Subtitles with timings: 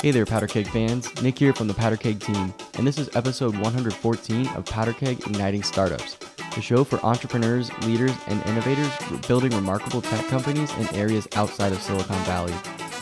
[0.00, 1.22] Hey there, Powder Keg fans.
[1.22, 5.18] Nick here from the Powder Keg team, and this is episode 114 of Powder Keg
[5.26, 6.16] Igniting Startups,
[6.54, 8.92] the show for entrepreneurs, leaders, and innovators
[9.26, 12.54] building remarkable tech companies in areas outside of Silicon Valley.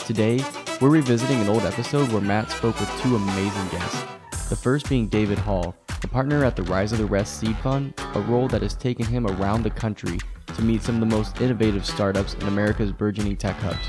[0.07, 0.43] Today,
[0.81, 4.03] we're revisiting an old episode where Matt spoke with two amazing guests.
[4.49, 7.93] The first being David Hall, a partner at the Rise of the Rest Seed Fund,
[8.15, 11.43] a role that has taken him around the country to meet some of the most
[11.43, 13.87] innovative startups in America's burgeoning tech hubs.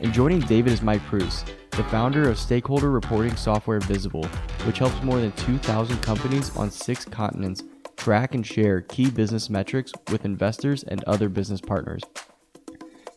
[0.00, 1.42] And joining David is Mike Preuss,
[1.76, 4.24] the founder of stakeholder reporting software Visible,
[4.64, 7.64] which helps more than 2,000 companies on six continents
[7.98, 12.02] track and share key business metrics with investors and other business partners.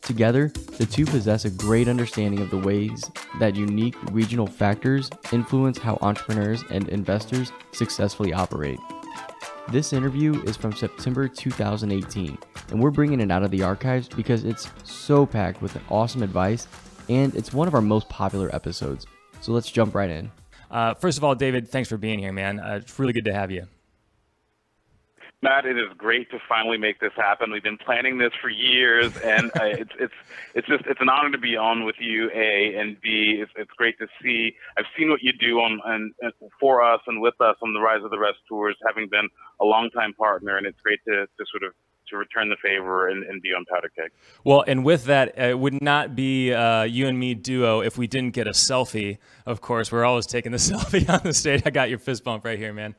[0.02, 3.10] Together, the two possess a great understanding of the ways
[3.40, 8.80] that unique regional factors influence how entrepreneurs and investors successfully operate.
[9.70, 12.38] This interview is from September 2018,
[12.72, 16.68] and we're bringing it out of the archives because it's so packed with awesome advice
[17.10, 19.06] and it's one of our most popular episodes.
[19.42, 20.32] So let's jump right in.
[20.72, 22.60] Uh, first of all, David, thanks for being here, man.
[22.60, 23.68] Uh, it's really good to have you.
[25.42, 27.50] Matt, it is great to finally make this happen.
[27.52, 30.14] We've been planning this for years, and uh, it's it's
[30.54, 32.30] it's just it's an honor to be on with you.
[32.36, 34.54] A and B, it's, it's great to see.
[34.78, 36.14] I've seen what you do on and
[36.60, 39.30] for us and with us on the Rise of the Rest tours, having been
[39.62, 41.74] a longtime partner, and it's great to to sort of
[42.10, 44.12] to return the favor and, and be on powder keg.
[44.44, 48.08] Well, and with that, it would not be uh, you and me duo if we
[48.08, 49.18] didn't get a selfie.
[49.46, 51.64] Of course, we're always taking the selfie on the stage.
[51.66, 52.96] I got your fist bump right here, man.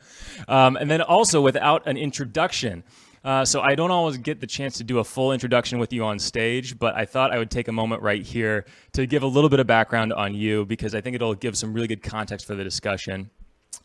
[0.48, 2.84] Um, and then also without an introduction.
[3.22, 6.04] Uh, so I don't always get the chance to do a full introduction with you
[6.04, 9.26] on stage, but I thought I would take a moment right here to give a
[9.26, 12.46] little bit of background on you because I think it'll give some really good context
[12.46, 13.30] for the discussion.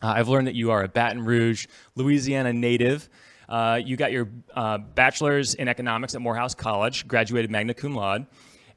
[0.02, 3.10] Uh, I've learned that you are a Baton Rouge, Louisiana native.
[3.48, 8.26] Uh, you got your uh, bachelor's in economics at Morehouse College, graduated magna cum laude,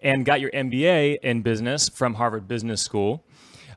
[0.02, 3.26] and got your MBA in business from Harvard Business School.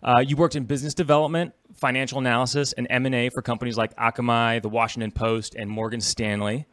[0.03, 4.69] Uh, you worked in business development, financial analysis, and M&A for companies like Akamai, The
[4.69, 6.67] Washington Post, and Morgan Stanley.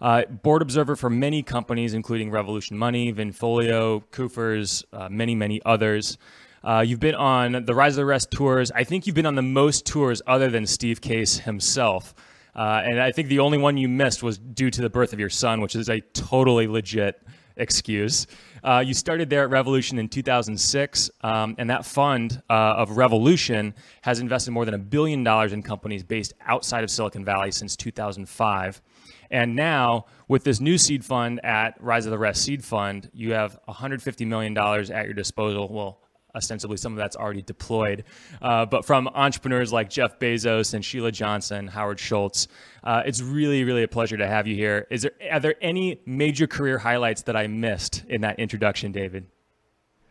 [0.00, 6.18] Uh, board observer for many companies, including Revolution Money, Vinfolio, Koofers, uh, many, many others.
[6.62, 8.70] Uh, you've been on the Rise of the Rest tours.
[8.70, 12.14] I think you've been on the most tours other than Steve Case himself.
[12.58, 15.20] Uh, and I think the only one you missed was due to the birth of
[15.20, 17.22] your son, which is a totally legit
[17.56, 18.26] excuse.
[18.64, 23.74] Uh, you started there at Revolution in 2006, um, and that fund uh, of Revolution
[24.02, 27.76] has invested more than a billion dollars in companies based outside of Silicon Valley since
[27.76, 28.82] 2005.
[29.30, 33.34] And now, with this new seed fund at Rise of the Rest Seed Fund, you
[33.34, 35.68] have $150 million at your disposal.
[35.68, 36.00] Well,
[36.38, 38.04] ostensibly some of that's already deployed.
[38.40, 42.48] Uh, but from entrepreneurs like Jeff Bezos and Sheila Johnson, Howard Schultz,
[42.82, 44.86] uh, it's really, really a pleasure to have you here.
[44.90, 49.26] Is there are there any major career highlights that I missed in that introduction, David?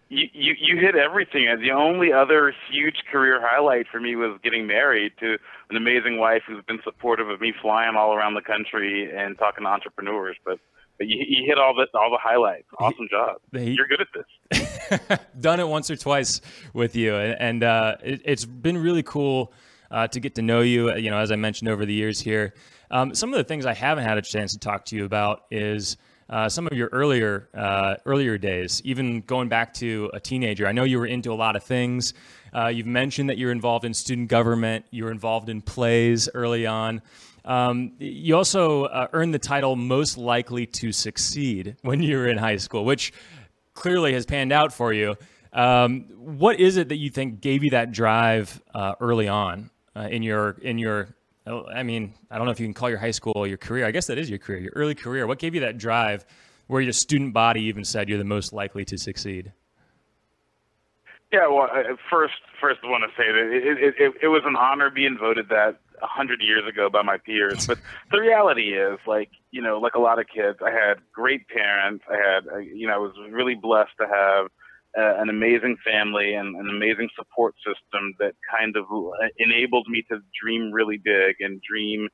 [0.09, 1.47] You, you, you hit everything.
[1.59, 5.37] The only other huge career highlight for me was getting married to
[5.69, 9.65] an amazing wife who's been supportive of me flying all around the country and talking
[9.65, 10.37] to entrepreneurs.
[10.45, 10.59] But
[10.97, 12.67] but you, you hit all the all the highlights.
[12.79, 13.37] Awesome job.
[13.51, 15.19] He, You're good at this.
[15.39, 16.41] Done it once or twice
[16.73, 19.53] with you, and uh, it, has been really cool
[19.91, 20.95] uh, to get to know you.
[20.95, 22.53] You know, as I mentioned over the years here,
[22.91, 25.43] um, some of the things I haven't had a chance to talk to you about
[25.51, 25.97] is.
[26.29, 30.67] Uh, some of your earlier uh, earlier days, even going back to a teenager.
[30.67, 32.13] I know you were into a lot of things.
[32.53, 34.83] Uh, you've mentioned that you're involved in student government.
[34.91, 37.01] You were involved in plays early on.
[37.47, 42.37] Um, you also uh, earned the title most likely to succeed when you were in
[42.37, 43.13] high school, which
[43.73, 45.15] clearly has panned out for you.
[45.53, 50.09] Um, what is it that you think gave you that drive uh, early on uh,
[50.11, 51.15] in your in your?
[51.47, 53.85] I mean, I don't know if you can call your high school your career.
[53.85, 55.25] I guess that is your career, your early career.
[55.25, 56.25] What gave you that drive,
[56.67, 59.53] where your student body even said you're the most likely to succeed?
[61.31, 61.69] Yeah, well,
[62.09, 65.17] first, first I want to say that it, it, it, it was an honor being
[65.17, 67.67] voted that a hundred years ago by my peers.
[67.67, 67.79] But
[68.11, 72.03] the reality is, like you know, like a lot of kids, I had great parents.
[72.09, 74.45] I had, you know, I was really blessed to have
[74.97, 78.85] uh, an amazing family and an amazing support system that kind of
[79.37, 82.09] enabled me to dream really big and dream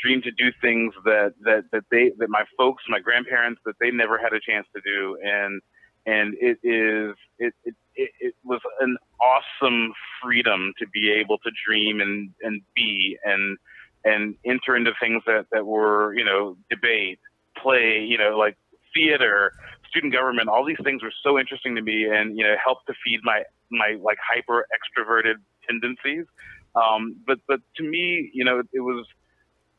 [0.00, 3.90] dream to do things that that that they that my folks my grandparents that they
[3.90, 5.60] never had a chance to do and
[6.10, 9.92] and it is it, it it, was an awesome
[10.22, 13.58] freedom to be able to dream and and be and
[14.04, 17.20] and enter into things that that were you know debate
[17.56, 18.56] play you know like
[18.94, 19.52] theater
[19.88, 22.94] student government all these things were so interesting to me and you know helped to
[23.04, 25.34] feed my my like hyper extroverted
[25.68, 26.24] tendencies.
[26.74, 29.06] Um but but to me you know it was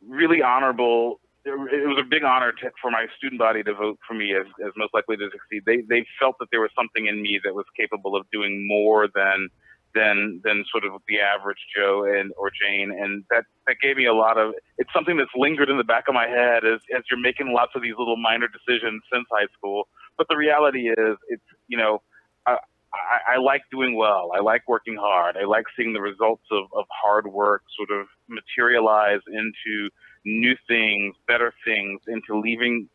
[0.07, 4.13] really honorable it was a big honor to, for my student body to vote for
[4.13, 5.63] me as, as most likely to succeed.
[5.65, 9.07] They they felt that there was something in me that was capable of doing more
[9.13, 9.49] than
[9.95, 14.05] than than sort of the average Joe and or Jane, and that that gave me
[14.05, 14.53] a lot of.
[14.77, 17.71] It's something that's lingered in the back of my head as as you're making lots
[17.75, 19.87] of these little minor decisions since high school.
[20.17, 22.01] But the reality is, it's you know.
[22.45, 22.57] I,
[22.93, 24.31] I, I like doing well.
[24.35, 25.37] I like working hard.
[25.37, 29.89] I like seeing the results of, of hard work sort of materialize into
[30.25, 32.87] new things, better things, into leaving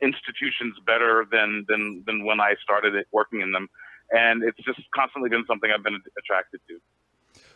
[0.00, 3.68] institutions better than than than when I started it, working in them
[4.10, 6.78] and it's just constantly been something I've been attracted to.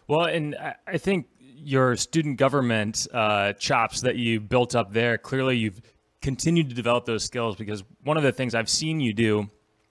[0.06, 5.58] Well, and I think your student government uh, chops that you built up there, clearly
[5.58, 5.80] you've
[6.22, 9.50] continued to develop those skills because one of the things I've seen you do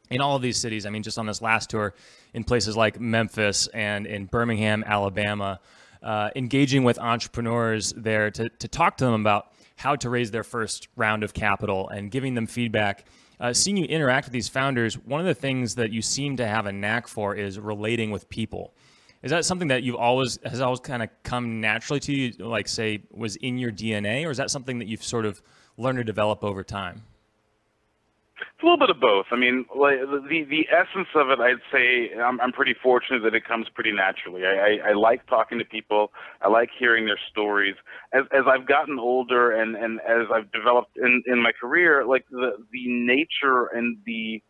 [0.09, 1.93] in all of these cities, I mean, just on this last tour,
[2.33, 5.59] in places like Memphis and in Birmingham, Alabama,
[6.03, 10.43] uh, engaging with entrepreneurs there to, to talk to them about how to raise their
[10.43, 13.05] first round of capital and giving them feedback
[13.39, 16.47] uh, seeing you interact with these founders, one of the things that you seem to
[16.47, 18.73] have a knack for is relating with people.
[19.23, 22.67] Is that something that you've always has always kind of come naturally to you, like
[22.67, 25.41] say was in your DNA, or is that something that you've sort of
[25.77, 27.03] learned to develop over time?
[28.39, 29.27] It's a little bit of both.
[29.31, 33.33] I mean, like the the essence of it, I'd say I'm, I'm pretty fortunate that
[33.33, 34.45] it comes pretty naturally.
[34.45, 36.11] I, I, I like talking to people.
[36.41, 37.75] I like hearing their stories.
[38.13, 42.25] As as I've gotten older and and as I've developed in in my career, like
[42.29, 44.41] the the nature and the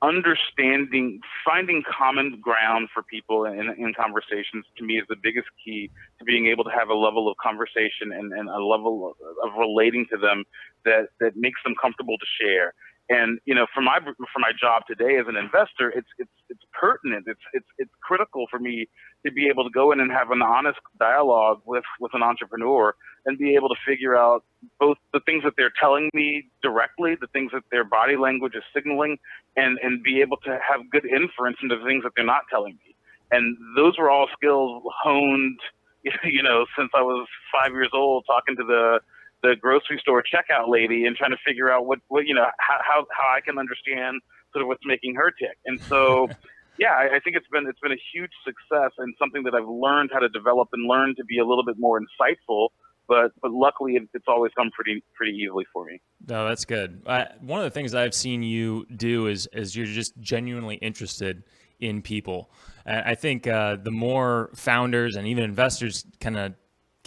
[0.00, 5.90] understanding, finding common ground for people in, in conversations to me is the biggest key
[6.18, 9.58] to being able to have a level of conversation and, and a level of, of
[9.58, 10.44] relating to them
[10.84, 12.74] that, that makes them comfortable to share.
[13.10, 16.60] And you know, for my for my job today as an investor, it's it's it's
[16.78, 17.24] pertinent.
[17.26, 18.86] It's it's it's critical for me
[19.24, 22.94] to be able to go in and have an honest dialogue with with an entrepreneur
[23.24, 24.44] and be able to figure out
[24.78, 28.62] both the things that they're telling me directly, the things that their body language is
[28.74, 29.16] signaling,
[29.56, 32.74] and and be able to have good inference into the things that they're not telling
[32.84, 32.94] me.
[33.30, 35.58] And those were all skills honed,
[36.24, 39.00] you know, since I was five years old, talking to the
[39.42, 42.78] the grocery store checkout lady and trying to figure out what, what you know how,
[42.86, 44.20] how how I can understand
[44.52, 45.56] sort of what's making her tick.
[45.66, 46.28] And so,
[46.78, 49.68] yeah, I, I think it's been it's been a huge success and something that I've
[49.68, 52.68] learned how to develop and learn to be a little bit more insightful.
[53.06, 56.00] But but luckily, it, it's always come pretty pretty easily for me.
[56.26, 57.02] No, that's good.
[57.06, 61.44] I, one of the things I've seen you do is is you're just genuinely interested
[61.80, 62.50] in people.
[62.84, 66.54] And I think uh, the more founders and even investors kind of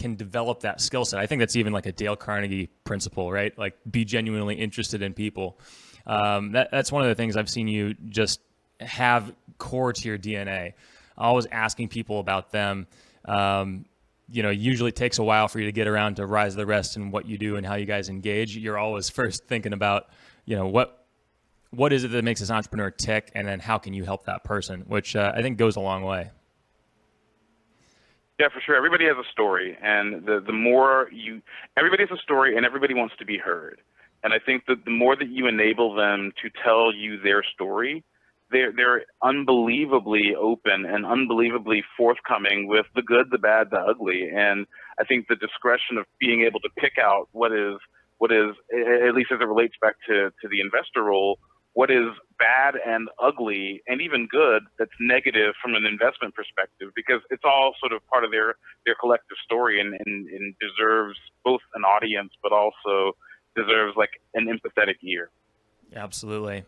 [0.02, 1.20] can develop that skill set.
[1.20, 3.56] I think that's even like a Dale Carnegie principle, right?
[3.56, 5.58] Like be genuinely interested in people.
[6.06, 8.40] Um, that, that's one of the things I've seen you just
[8.80, 10.74] have core to your DNA.
[11.16, 12.88] Always asking people about them.
[13.24, 13.84] Um,
[14.28, 16.96] you know, usually takes a while for you to get around to rise the rest
[16.96, 18.56] and what you do and how you guys engage.
[18.56, 20.08] You're always first thinking about,
[20.44, 21.06] you know, what
[21.70, 24.44] what is it that makes this entrepreneur tick, and then how can you help that
[24.44, 26.30] person, which uh, I think goes a long way.
[28.40, 28.76] Yeah, for sure.
[28.76, 31.40] Everybody has a story, and the the more you,
[31.78, 33.80] everybody has a story, and everybody wants to be heard.
[34.24, 38.02] And I think that the more that you enable them to tell you their story,
[38.50, 44.28] they're they're unbelievably open and unbelievably forthcoming with the good, the bad, the ugly.
[44.34, 44.66] And
[44.98, 47.76] I think the discretion of being able to pick out what is
[48.18, 51.38] what is at least as it relates back to to the investor role,
[51.74, 57.20] what is bad and ugly and even good that's negative from an investment perspective because
[57.30, 61.60] it's all sort of part of their their collective story and, and, and deserves both
[61.74, 63.12] an audience but also
[63.54, 65.30] deserves like an empathetic ear
[65.94, 66.64] absolutely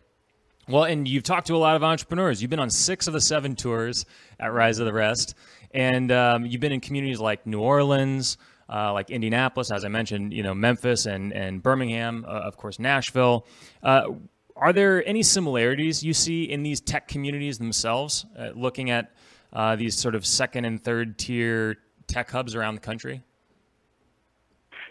[0.67, 2.41] well, and you've talked to a lot of entrepreneurs.
[2.41, 4.05] You've been on six of the seven tours
[4.39, 5.35] at Rise of the Rest,
[5.71, 10.33] and um, you've been in communities like New Orleans, uh, like Indianapolis, as I mentioned,
[10.33, 13.45] you know, Memphis and and Birmingham, uh, of course, Nashville.
[13.83, 14.13] Uh,
[14.55, 19.11] are there any similarities you see in these tech communities themselves, uh, looking at
[19.51, 23.21] uh, these sort of second and third tier tech hubs around the country?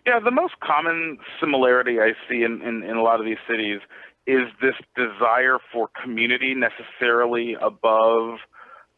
[0.06, 3.80] Yeah, the most common similarity I see in, in, in a lot of these cities
[4.26, 8.38] is this desire for community necessarily above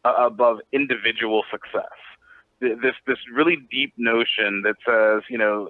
[0.03, 1.95] uh, above individual success.
[2.59, 5.69] This this really deep notion that says, you know,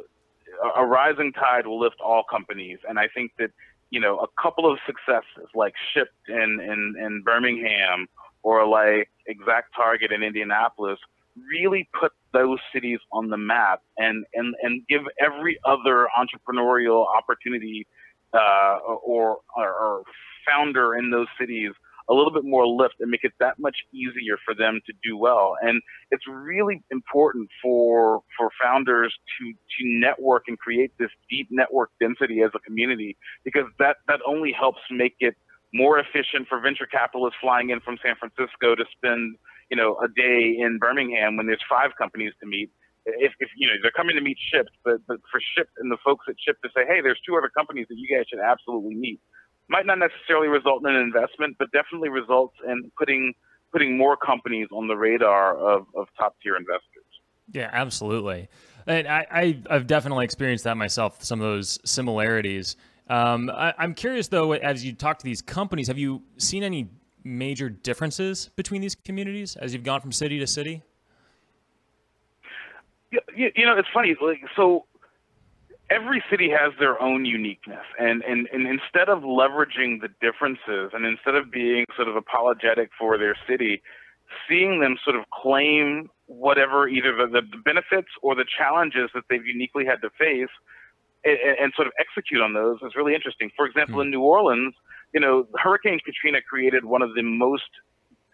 [0.75, 3.51] a rising tide will lift all companies, and I think that
[3.89, 8.07] you know, a couple of successes like Shipt in, in, in Birmingham
[8.43, 10.99] or like ExactTarget in Indianapolis
[11.51, 17.85] really put those cities on the map and, and, and give every other entrepreneurial opportunity
[18.33, 20.03] uh, or, or, or
[20.45, 21.71] founder in those cities
[22.09, 25.17] a little bit more lift and make it that much easier for them to do
[25.17, 25.55] well.
[25.61, 31.91] And it's really important for for founders to to network and create this deep network
[31.99, 35.35] density as a community because that that only helps make it
[35.73, 39.35] more efficient for venture capitalists flying in from San Francisco to spend
[39.69, 42.71] you know, a day in Birmingham when there's five companies to meet.
[43.05, 45.97] If, if you know they're coming to meet Shipt, but but for Shipt and the
[46.03, 48.95] folks at Shipt to say, hey, there's two other companies that you guys should absolutely
[48.95, 49.21] meet,
[49.69, 53.33] might not necessarily result in an investment, but definitely results in putting
[53.71, 57.03] putting more companies on the radar of, of top tier investors.
[57.51, 58.47] Yeah, absolutely.
[58.85, 62.77] And I, I, have definitely experienced that myself, some of those similarities.
[63.09, 66.89] Um, I, I'm curious, though, as you talk to these companies, have you seen any
[67.25, 70.81] major differences between these communities as you've gone from city to city?
[73.11, 74.15] You, you know, it's funny.
[74.21, 74.85] Like, so
[75.89, 81.05] every city has their own uniqueness and, and, and instead of leveraging the differences and
[81.05, 83.81] instead of being sort of apologetic for their city
[84.49, 89.45] seeing them sort of claim whatever either the, the benefits or the challenges that they've
[89.45, 90.51] uniquely had to face
[91.23, 94.07] and, and sort of execute on those is really interesting for example mm-hmm.
[94.07, 94.73] in new orleans
[95.13, 97.69] you know hurricane katrina created one of the most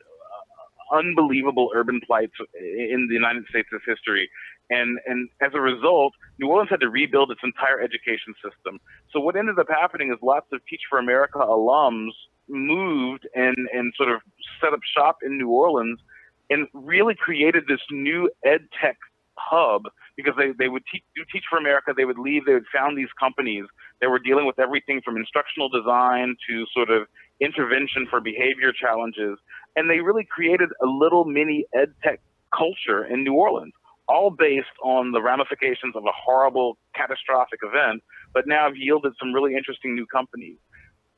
[0.01, 4.29] uh, unbelievable urban plights in the United States' history.
[4.69, 8.79] And, and as a result, New Orleans had to rebuild its entire education system.
[9.11, 12.11] So what ended up happening is lots of Teach for America alums
[12.47, 14.21] moved and, and sort of
[14.61, 15.99] set up shop in New Orleans
[16.49, 18.97] and really created this new ed tech
[19.35, 19.83] hub
[20.15, 21.93] because they, they would do Teach for America.
[21.95, 23.65] They would leave, they would found these companies
[24.01, 27.07] that were dealing with everything from instructional design to sort of
[27.39, 29.37] intervention for behavior challenges.
[29.75, 32.21] And they really created a little mini ed tech
[32.55, 33.73] culture in New Orleans
[34.13, 38.03] all based on the ramifications of a horrible, catastrophic event,
[38.33, 40.57] but now have yielded some really interesting new companies.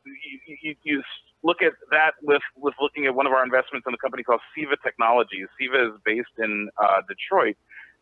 [0.06, 1.04] You, you, you,
[1.44, 4.42] look at that with, with looking at one of our investments in a company called
[4.56, 5.48] Seeva Technologies.
[5.60, 7.58] Seeva is based in uh, Detroit,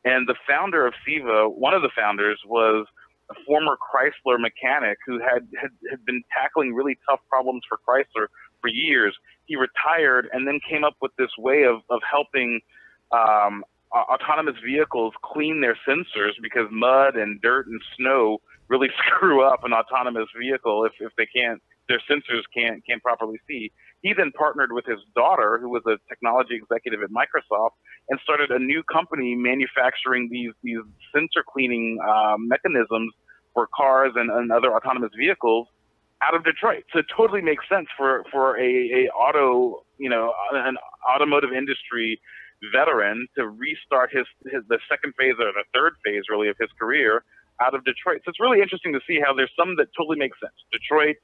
[0.06, 2.86] and the founder of Seeva, one of the founders, was
[3.32, 8.28] a former Chrysler mechanic who had, had, had been tackling really tough problems for Chrysler
[8.62, 9.16] for years.
[9.46, 12.62] He retired and then came up with this way of, of helping
[13.12, 19.44] um, uh, autonomous vehicles clean their sensors because mud and dirt and snow really screw
[19.44, 23.72] up an autonomous vehicle if, if they can't their sensors can't can't properly see.
[24.02, 27.72] He then partnered with his daughter, who was a technology executive at Microsoft,
[28.10, 30.80] and started a new company manufacturing these these
[31.14, 33.14] sensor cleaning uh, mechanisms
[33.54, 35.68] for cars and, and other autonomous vehicles
[36.22, 36.84] out of Detroit.
[36.94, 40.78] So it totally makes sense for for a, a auto you know an
[41.14, 42.20] automotive industry
[42.72, 46.70] veteran to restart his, his the second phase or the third phase really of his
[46.80, 47.24] career
[47.62, 48.22] out of Detroit.
[48.26, 50.54] So it's really interesting to see how there's some that totally make sense.
[50.72, 51.18] Detroit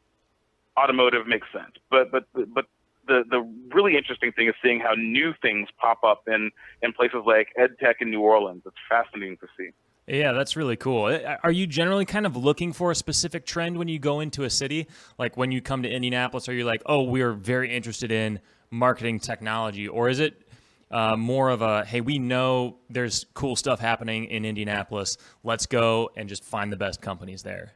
[0.78, 2.66] automotive makes sense, but but but
[3.08, 3.42] the the
[3.74, 7.96] really interesting thing is seeing how new things pop up in in places like EdTech
[8.02, 8.64] in New Orleans.
[8.66, 9.70] It's fascinating to see.
[10.08, 11.06] Yeah, that's really cool.
[11.06, 14.44] Uh, are you generally kind of looking for a specific trend when you go into
[14.44, 14.88] a city?
[15.20, 18.40] Like when you come to Indianapolis, are you like, oh, we're very interested in
[18.72, 19.88] marketing technology?
[19.88, 20.49] Or is it
[20.92, 25.18] uh, more of a hey, we know there's cool stuff happening in Indianapolis.
[25.44, 27.74] Let's go and just find the best companies there.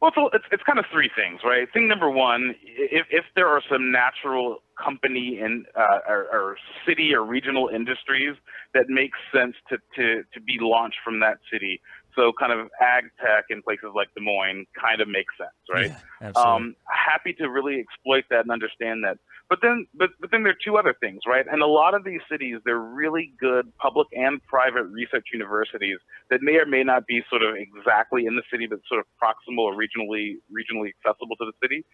[0.00, 1.70] Well, it's, it's, it's kind of three things, right?
[1.72, 7.12] Thing number one, if, if there are some natural company and uh, or, or city
[7.14, 8.34] or regional industries
[8.72, 11.82] that make sense to, to, to be launched from that city,
[12.14, 15.92] so kind of ag tech in places like Des Moines kind of makes sense, right?
[16.20, 19.18] Yeah, um, happy to really exploit that and understand that.
[19.48, 21.44] But then, but, but then there are two other things, right?
[21.50, 25.98] And a lot of these cities, they're really good public and private research universities
[26.30, 29.06] that may or may not be sort of exactly in the city, but sort of
[29.20, 31.84] proximal or regionally regionally accessible to the city.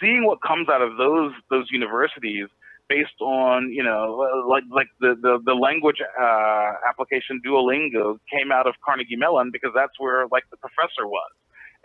[0.00, 2.48] Seeing what comes out of those those universities
[2.88, 8.66] based on you know like like the the, the language uh, application Duolingo came out
[8.66, 11.30] of Carnegie Mellon because that's where like the professor was.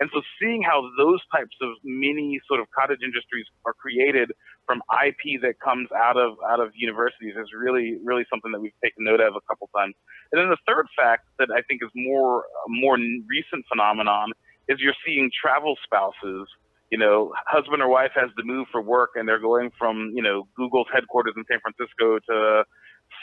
[0.00, 4.32] And so seeing how those types of mini sort of cottage industries are created
[4.64, 8.76] from IP that comes out of out of universities is really really something that we've
[8.82, 9.94] taken note of a couple times.
[10.32, 14.32] And then the third fact that I think is more more recent phenomenon
[14.68, 16.48] is you're seeing travel spouses
[16.90, 20.22] you know, husband or wife has to move for work and they're going from, you
[20.22, 22.64] know, Google's headquarters in San Francisco to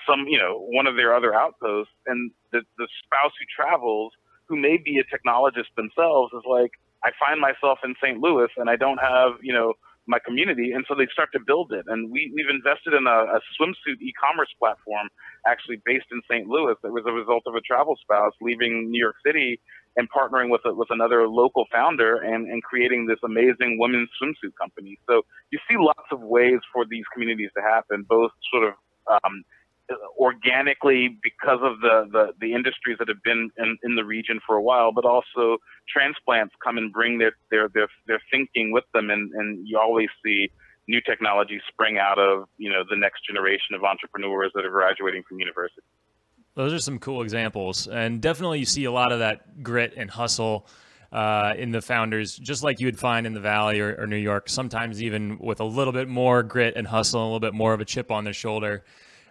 [0.08, 1.94] some, you know, one of their other outposts.
[2.06, 4.14] And the, the spouse who travels,
[4.48, 6.72] who may be a technologist themselves, is like,
[7.04, 8.20] I find myself in St.
[8.20, 9.74] Louis and I don't have, you know,
[10.08, 10.72] my community.
[10.72, 11.86] And so they start to build it.
[11.88, 15.10] And we, we've invested in a, a swimsuit e-commerce platform
[15.46, 16.48] actually based in St.
[16.48, 19.60] Louis that was a result of a travel spouse leaving New York City
[19.98, 24.54] and partnering with a, with another local founder and, and creating this amazing women's swimsuit
[24.60, 24.98] company.
[25.10, 28.74] So you see lots of ways for these communities to happen, both sort of
[29.24, 29.44] um,
[30.20, 34.56] organically because of the, the, the, industries that have been in, in the region for
[34.56, 39.10] a while, but also transplants come and bring their, their, their, their thinking with them.
[39.10, 40.52] And, and you always see
[40.88, 45.24] new technology spring out of you know the next generation of entrepreneurs that are graduating
[45.28, 45.84] from university.
[46.58, 50.10] Those are some cool examples, and definitely you see a lot of that grit and
[50.10, 50.66] hustle
[51.12, 54.18] uh, in the founders, just like you would find in the Valley or, or, New
[54.18, 54.50] York.
[54.50, 57.74] Sometimes even with a little bit more grit and hustle, and a little bit more
[57.76, 58.84] of a chip on their shoulder.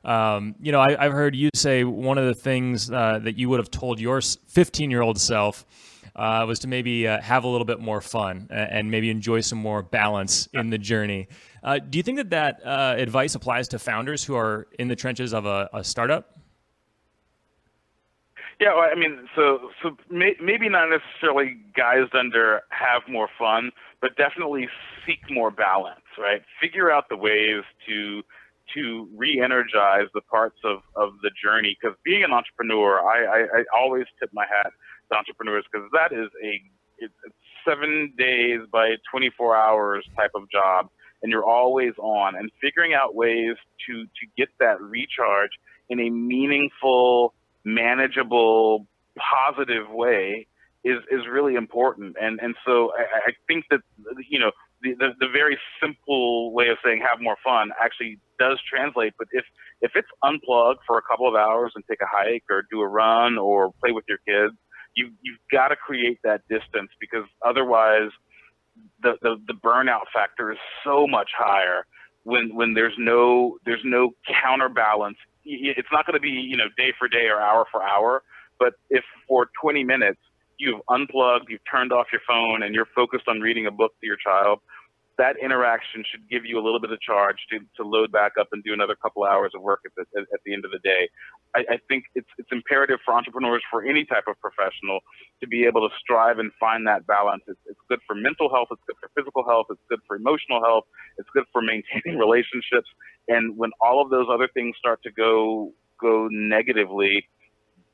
[0.04, 3.49] Um, you know, I, have heard you say one of the things uh, that you
[3.49, 5.66] would have told your 15 year old self
[6.14, 9.59] uh, was to maybe uh, have a little bit more fun and maybe enjoy some
[9.59, 11.26] more balance in the journey.
[11.64, 14.95] Uh, do you think that that uh, advice applies to founders who are in the
[14.95, 16.35] trenches of a, a startup?
[18.60, 23.70] Yeah, well, I mean, so so may, maybe not necessarily guys under have more fun,
[24.00, 24.68] but definitely
[25.04, 26.40] seek more balance, right?
[26.60, 28.22] Figure out the ways to
[28.75, 31.76] to re-energize the parts of of the journey.
[31.80, 34.72] Because being an entrepreneur, I, I I always tip my hat
[35.12, 36.62] to entrepreneurs because that is a
[36.98, 37.14] it's,
[37.68, 40.88] seven days by 24 hours type of job,
[41.22, 42.36] and you're always on.
[42.36, 45.50] And figuring out ways to to get that recharge
[45.90, 47.34] in a meaningful
[47.66, 48.87] manageable,
[49.18, 50.46] positive way
[50.85, 52.16] is is really important.
[52.20, 53.80] And and so I, I think that
[54.30, 58.58] you know the, the, the very simple way of saying have more fun actually does
[58.70, 59.14] translate.
[59.18, 59.44] But if
[59.82, 62.88] if it's unplug for a couple of hours and take a hike or do a
[62.88, 64.56] run or play with your kids,
[64.94, 68.11] you you've got to create that distance because otherwise
[69.02, 71.85] the, the the burnout factor is so much higher
[72.23, 76.92] when when there's no there's no counterbalance it's not going to be you know day
[76.98, 78.22] for day or hour for hour
[78.58, 80.20] but if for 20 minutes
[80.58, 84.06] you've unplugged you've turned off your phone and you're focused on reading a book to
[84.06, 84.60] your child
[85.18, 88.49] that interaction should give you a little bit of charge to, to load back up
[88.52, 91.08] and do another couple hours of work at the, at the end of the day.
[91.54, 95.00] I, I think it's, it's imperative for entrepreneurs, for any type of professional,
[95.40, 97.42] to be able to strive and find that balance.
[97.49, 100.62] It's, it's good for mental health, it's good for physical health, it's good for emotional
[100.62, 100.85] health,
[101.16, 102.88] it's good for maintaining relationships.
[103.28, 107.26] And when all of those other things start to go go negatively,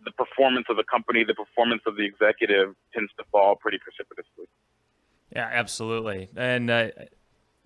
[0.04, 4.46] the performance of the company, the performance of the executive tends to fall pretty precipitously.
[5.34, 6.28] Yeah, absolutely.
[6.36, 6.88] And uh,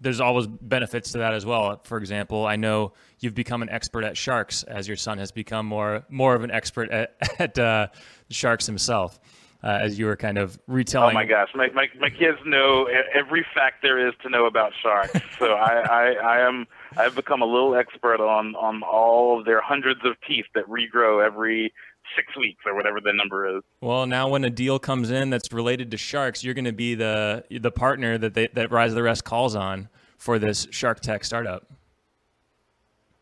[0.01, 1.81] there's always benefits to that as well.
[1.85, 5.67] For example, I know you've become an expert at sharks as your son has become
[5.67, 7.89] more more of an expert at, at uh,
[8.31, 9.19] sharks himself.
[9.65, 11.11] Uh, as you were kind of retelling.
[11.11, 14.73] Oh my gosh, my, my, my kids know every fact there is to know about
[14.81, 15.19] sharks.
[15.41, 19.61] so I, I, I am I've become a little expert on on all of their
[19.61, 21.73] hundreds of teeth that regrow every
[22.15, 23.63] six weeks or whatever the number is.
[23.81, 26.95] Well, now when a deal comes in that's related to sharks, you're going to be
[26.95, 29.89] the the partner that they, that Rise of the Rest calls on
[30.19, 31.67] for this shark tech startup.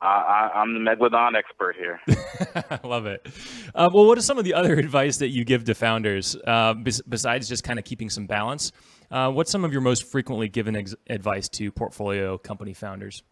[0.00, 2.00] I, am the megalodon expert here.
[2.70, 3.26] I love it.
[3.74, 6.74] Uh, well, what is some of the other advice that you give to founders uh,
[6.74, 8.72] besides just kind of keeping some balance?
[9.10, 13.22] Uh, what's some of your most frequently given ex- advice to portfolio company founders?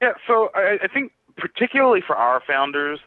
[0.00, 3.00] Yeah, so I, I think particularly for our founders,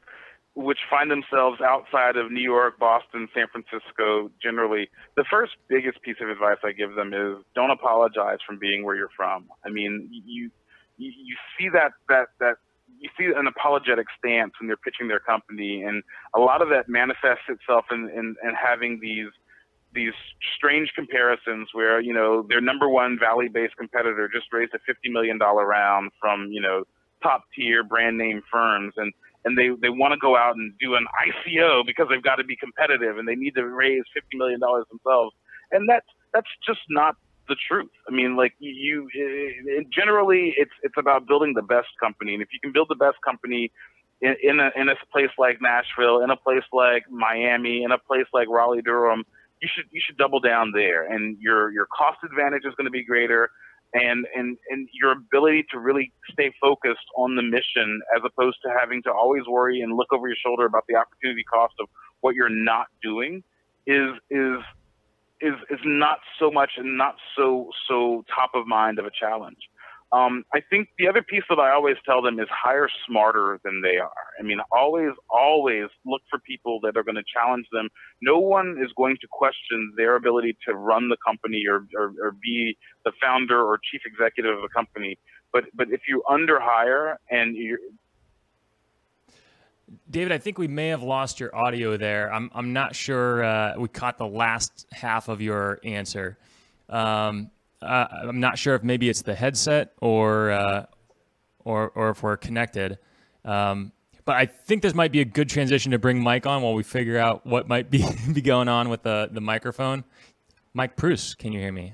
[0.53, 6.17] which find themselves outside of New York, Boston, San Francisco generally, the first biggest piece
[6.21, 9.49] of advice I give them is don't apologize from being where you're from.
[9.65, 10.51] I mean, you
[10.97, 12.55] you, you see that that that
[12.99, 16.03] you see an apologetic stance when they're pitching their company, and
[16.35, 19.31] a lot of that manifests itself in in, in having these
[19.93, 20.13] these
[20.55, 25.37] strange comparisons where you know their number one valley-based competitor just raised a fifty million
[25.37, 26.83] dollar round from you know
[27.23, 29.13] top tier brand name firms and
[29.45, 32.43] and they they want to go out and do an ICO because they've got to
[32.43, 35.35] be competitive and they need to raise fifty million dollars themselves.
[35.71, 37.15] And that's that's just not
[37.47, 37.91] the truth.
[38.07, 42.33] I mean, like you, it, eh, eh, generally, it's it's about building the best company,
[42.33, 43.71] and if you can build the best company
[44.21, 47.97] in, in a in a place like Nashville, in a place like Miami, in a
[47.97, 49.25] place like Raleigh Durham,
[49.61, 52.91] you should you should double down there, and your your cost advantage is going to
[52.91, 53.49] be greater
[53.93, 58.69] and and and your ability to really stay focused on the mission as opposed to
[58.79, 61.87] having to always worry and look over your shoulder about the opportunity cost of
[62.21, 63.43] what you're not doing
[63.85, 64.59] is is
[65.41, 69.57] is is not so much and not so so top of mind of a challenge.
[70.13, 73.81] Um, I think the other piece that I always tell them is hire smarter than
[73.81, 74.11] they are.
[74.37, 77.87] I mean, always, always look for people that are going to challenge them.
[78.21, 82.35] No one is going to question their ability to run the company or, or, or
[82.43, 85.17] be the founder or chief executive of a company.
[85.53, 87.79] But, but if you underhire and you're,
[90.09, 92.33] David, I think we may have lost your audio there.
[92.33, 96.37] I'm, I'm not sure uh, we caught the last half of your answer.
[96.89, 100.85] Um, uh, I'm not sure if maybe it's the headset or uh,
[101.63, 102.99] or or if we're connected.
[103.45, 103.91] Um,
[104.23, 106.83] but I think this might be a good transition to bring Mike on while we
[106.83, 110.03] figure out what might be be going on with the the microphone.
[110.73, 111.93] Mike Preuss, can you hear me?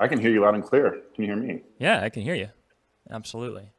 [0.00, 1.02] I can hear you loud and clear.
[1.14, 1.62] Can you hear me?
[1.78, 2.48] Yeah, I can hear you.
[3.10, 3.70] Absolutely.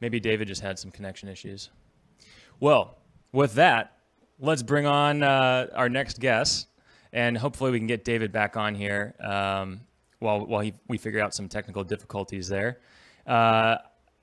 [0.00, 1.70] Maybe David just had some connection issues.
[2.60, 2.98] Well,
[3.32, 3.96] with that,
[4.38, 6.68] let's bring on uh, our next guest,
[7.16, 9.80] and hopefully we can get David back on here um,
[10.18, 12.78] while while he, we figure out some technical difficulties there.
[13.26, 13.76] Uh,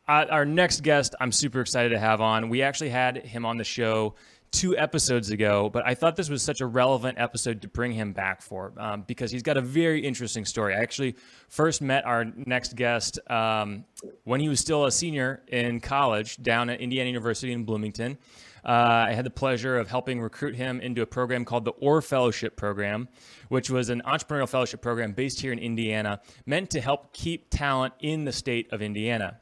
[0.07, 2.49] our next guest, I'm super excited to have on.
[2.49, 4.15] We actually had him on the show
[4.51, 8.11] two episodes ago, but I thought this was such a relevant episode to bring him
[8.11, 10.75] back for um, because he's got a very interesting story.
[10.75, 11.15] I actually
[11.47, 13.85] first met our next guest um,
[14.25, 18.17] when he was still a senior in college down at Indiana University in Bloomington.
[18.65, 22.01] Uh, I had the pleasure of helping recruit him into a program called the Orr
[22.01, 23.09] Fellowship Program,
[23.49, 27.93] which was an entrepreneurial fellowship program based here in Indiana, meant to help keep talent
[27.99, 29.39] in the state of Indiana.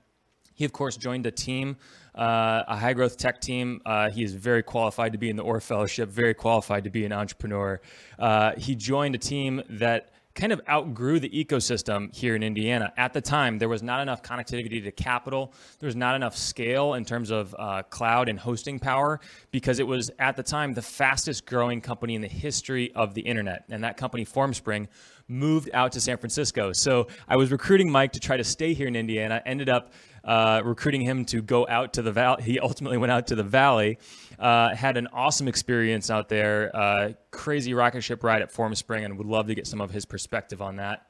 [0.54, 1.78] He, of course, joined a team,
[2.14, 3.82] uh, a high growth tech team.
[3.86, 7.06] Uh, he is very qualified to be in the Orr Fellowship, very qualified to be
[7.06, 7.82] an entrepreneur.
[8.20, 12.94] Uh, he joined a team that kind of outgrew the ecosystem here in Indiana.
[12.98, 15.54] At the time, there was not enough connectivity to capital.
[15.80, 19.20] There was not enough scale in terms of uh, cloud and hosting power
[19.52, 23.22] because it was at the time the fastest growing company in the history of the
[23.22, 23.66] internet.
[23.70, 24.88] And that company, Formspring,
[25.28, 26.74] moved out to San Francisco.
[26.74, 30.62] So I was recruiting Mike to try to stay here in Indiana, ended up uh,
[30.64, 32.44] recruiting him to go out to the valley.
[32.44, 33.98] He ultimately went out to the valley,
[34.40, 39.18] uh, had an awesome experience out there, uh, crazy rocket ship ride at Formspring, and
[39.18, 41.08] would love to get some of his perspective on that.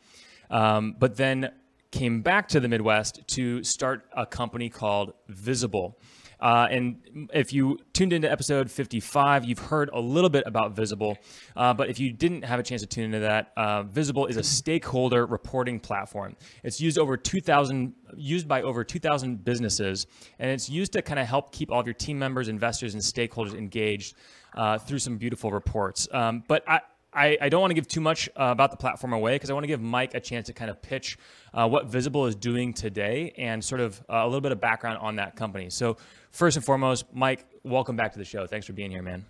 [0.49, 1.51] Um, but then
[1.91, 5.99] came back to the Midwest to start a company called Visible.
[6.41, 11.17] Uh, and if you tuned into episode 55, you've heard a little bit about Visible.
[11.55, 14.37] Uh, but if you didn't have a chance to tune into that, uh, Visible is
[14.37, 16.35] a stakeholder reporting platform.
[16.63, 20.07] It's used over 2,000, used by over 2,000 businesses,
[20.39, 23.03] and it's used to kind of help keep all of your team members, investors, and
[23.03, 24.15] stakeholders engaged
[24.55, 26.07] uh, through some beautiful reports.
[26.11, 26.81] Um, but I,
[27.13, 29.53] I, I, don't want to give too much uh, about the platform away because I
[29.53, 31.17] want to give Mike a chance to kind of pitch
[31.53, 34.97] uh, what Visible is doing today and sort of uh, a little bit of background
[34.99, 35.69] on that company.
[35.69, 35.97] So,
[36.31, 38.47] first and foremost, Mike, welcome back to the show.
[38.47, 39.25] Thanks for being here, man.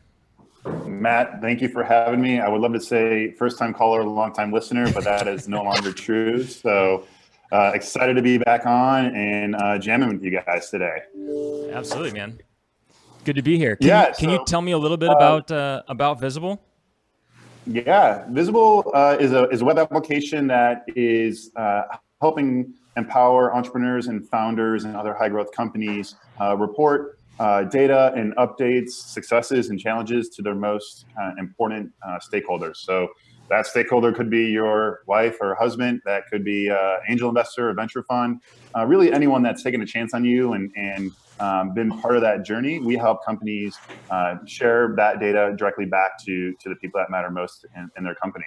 [0.86, 2.40] Matt, thank you for having me.
[2.40, 5.64] I would love to say first time caller, long time listener, but that is no
[5.64, 6.44] longer true.
[6.44, 7.06] So,
[7.52, 11.00] uh, excited to be back on and uh, jamming with you guys today.
[11.74, 12.40] Absolutely, man.
[13.26, 13.76] Good to be here.
[13.76, 15.52] Can, yeah, you, can so, you tell me a little bit uh, about
[15.90, 16.62] about Visible?
[17.68, 21.84] Yeah, Visible uh, is a is a web application that is uh,
[22.22, 28.36] helping empower entrepreneurs and founders and other high growth companies uh, report uh, data and
[28.36, 32.78] updates, successes and challenges to their most uh, important uh, stakeholders.
[32.78, 33.08] So
[33.50, 36.02] that stakeholder could be your wife or husband.
[36.06, 38.42] That could be an angel investor, a venture fund,
[38.86, 42.46] really anyone that's taken a chance on you and and um, been part of that
[42.46, 43.76] journey, we help companies
[44.12, 48.04] uh, share that data directly back to to the people that matter most in, in
[48.04, 48.46] their company.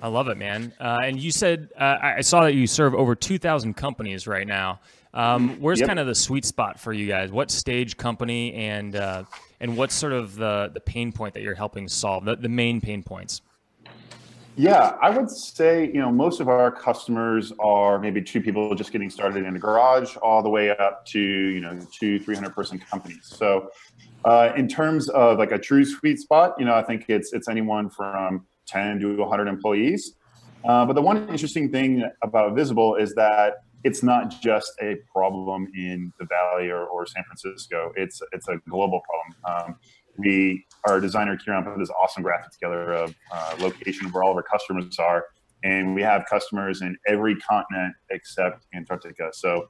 [0.00, 0.72] I love it, man.
[0.78, 4.46] Uh, and you said uh, I saw that you serve over two thousand companies right
[4.46, 4.80] now.
[5.14, 5.88] Um, where's yep.
[5.88, 7.32] kind of the sweet spot for you guys?
[7.32, 9.24] What stage company and uh,
[9.60, 12.24] and what's sort of the the pain point that you're helping solve?
[12.24, 13.42] The, the main pain points.
[14.58, 18.90] Yeah, I would say, you know, most of our customers are maybe two people just
[18.90, 22.76] getting started in a garage all the way up to, you know, two, 300 person
[22.80, 23.20] companies.
[23.22, 23.70] So
[24.24, 27.48] uh, in terms of like a true sweet spot, you know, I think it's, it's
[27.48, 30.14] anyone from 10 to 100 employees.
[30.64, 33.54] Uh, but the one interesting thing about Visible is that
[33.84, 37.92] it's not just a problem in the Valley or, or San Francisco.
[37.96, 39.68] It's it's a global problem.
[39.68, 39.76] Um,
[40.16, 44.36] we our designer Kieran put this awesome graphic together of uh, location where all of
[44.36, 45.26] our customers are,
[45.62, 49.30] and we have customers in every continent except Antarctica.
[49.32, 49.68] So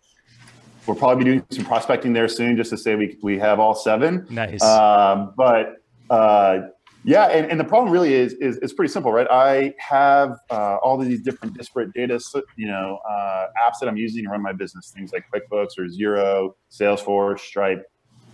[0.87, 3.75] we'll probably be doing some prospecting there soon, just to say we we have all
[3.75, 4.27] seven.
[4.31, 4.63] Nice.
[4.63, 5.77] Um, but
[6.09, 6.61] uh,
[7.09, 9.27] yeah, and, and the problem really is, is is pretty simple, right?
[9.31, 12.21] I have uh, all these different disparate data,
[12.59, 15.85] you know, uh, apps that I'm using to run my business, things like QuickBooks or
[15.85, 17.83] Xero, Salesforce, Stripe,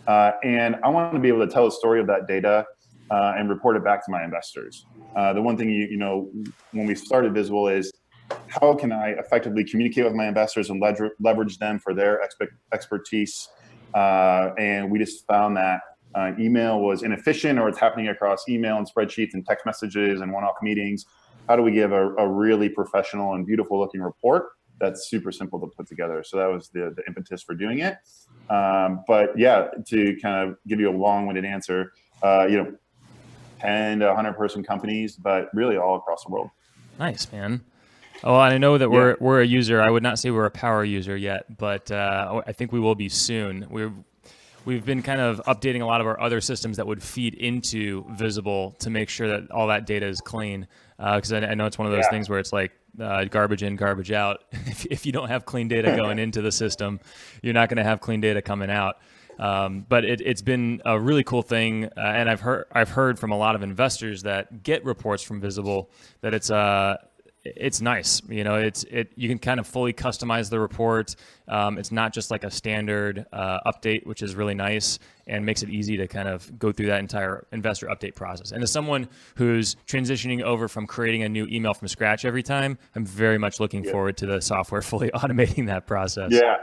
[0.09, 2.67] uh, and I want to be able to tell a story of that data
[3.13, 4.87] uh, and report it back to my investors.
[5.17, 6.29] Uh, the one thing you, you know
[6.73, 7.93] when we started Visible is
[8.49, 12.49] how can I effectively communicate with my investors and leverage, leverage them for their expe-
[12.73, 13.47] expertise?
[13.95, 15.79] Uh, and we just found that
[16.15, 20.33] uh, email was inefficient or it's happening across email and spreadsheets and text messages and
[20.33, 21.07] one-off meetings.
[21.49, 24.47] How do we give a, a really professional and beautiful looking report
[24.81, 26.23] that's super simple to put together?
[26.25, 27.99] So that was the, the impetus for doing it.
[28.49, 32.75] Um, but yeah, to kind of give you a long-winded answer, uh, you know,
[33.61, 36.51] 10 to 100 person companies, but really all across the world.
[36.99, 37.65] Nice, man.
[38.23, 39.17] Oh, I know that we're yeah.
[39.21, 39.83] we're a user.
[39.83, 42.95] I would not say we're a power user yet, but uh, I think we will
[42.95, 43.67] be soon.
[43.69, 43.93] We're
[44.65, 48.05] we've been kind of updating a lot of our other systems that would feed into
[48.11, 50.67] Visible to make sure that all that data is clean.
[50.97, 52.11] Because uh, I, I, know it's one of those yeah.
[52.11, 54.45] things where it's like uh, garbage in, garbage out.
[54.53, 57.01] if, if you don't have clean data going into the system,
[57.43, 58.97] you're not going to have clean data coming out.
[59.39, 63.19] Um, but it, has been a really cool thing, uh, and I've heard I've heard
[63.19, 66.99] from a lot of investors that get reports from Visible that it's uh
[67.45, 68.23] it's nice.
[68.29, 71.15] You know, it's it you can kind of fully customize the report.
[71.47, 75.63] Um, it's not just like a standard uh, update, which is really nice and makes
[75.63, 78.51] it easy to kind of go through that entire investor update process.
[78.51, 82.79] And as someone who's transitioning over from creating a new email from scratch every time,
[82.95, 83.93] I'm very much looking yeah.
[83.93, 86.31] forward to the software fully automating that process.
[86.33, 86.57] Yeah,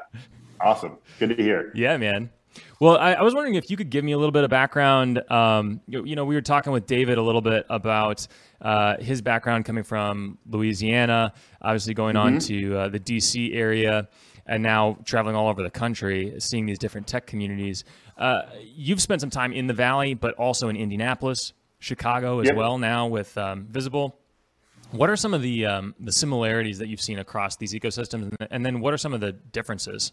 [0.59, 0.97] awesome.
[1.19, 1.71] Good to hear.
[1.75, 2.31] Yeah, man.
[2.79, 5.21] Well, I, I, was wondering if you could give me a little bit of background.
[5.31, 8.27] Um, you, you, know, we were talking with David a little bit about
[8.61, 12.35] uh, his background coming from Louisiana, obviously going mm-hmm.
[12.35, 14.07] on to uh, the DC area,
[14.45, 17.83] and now traveling all over the country, seeing these different tech communities.
[18.17, 22.55] Uh, you've spent some time in the Valley, but also in Indianapolis, Chicago as yep.
[22.55, 24.17] well now with um, Visible.
[24.91, 28.65] What are some of the um, the similarities that you've seen across these ecosystems, and
[28.65, 30.11] then what are some of the differences?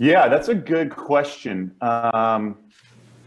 [0.00, 1.72] Yeah, that's a good question.
[1.82, 2.56] Um,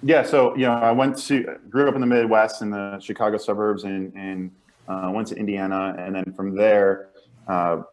[0.01, 3.37] yeah, so you know, I went to grew up in the Midwest in the Chicago
[3.37, 4.49] suburbs, and and
[4.87, 7.09] uh, went to Indiana, and then from there,
[7.47, 7.83] uh,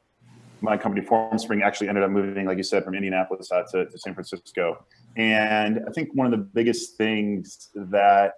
[0.62, 3.98] my company FormSpring actually ended up moving, like you said, from Indianapolis out to, to
[3.98, 4.82] San Francisco.
[5.14, 8.32] And I think one of the biggest things that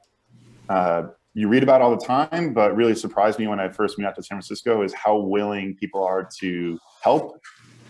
[0.69, 4.09] uh, you read about all the time, but really surprised me when I first moved
[4.09, 7.41] out to San Francisco is how willing people are to help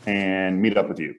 [0.05, 1.15] and meet up with you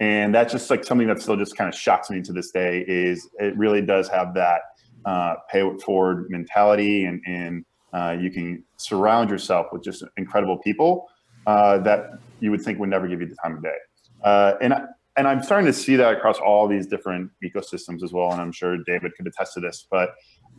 [0.00, 2.84] and that's just like something that still just kind of shocks me to this day
[2.86, 4.60] is it really does have that
[5.04, 10.58] uh, pay it forward mentality and, and uh, you can surround yourself with just incredible
[10.58, 11.06] people
[11.46, 13.76] uh, that you would think would never give you the time of day.
[14.22, 14.74] Uh, and
[15.18, 18.52] and I'm starting to see that across all these different ecosystems as well and I'm
[18.52, 20.10] sure David could attest to this but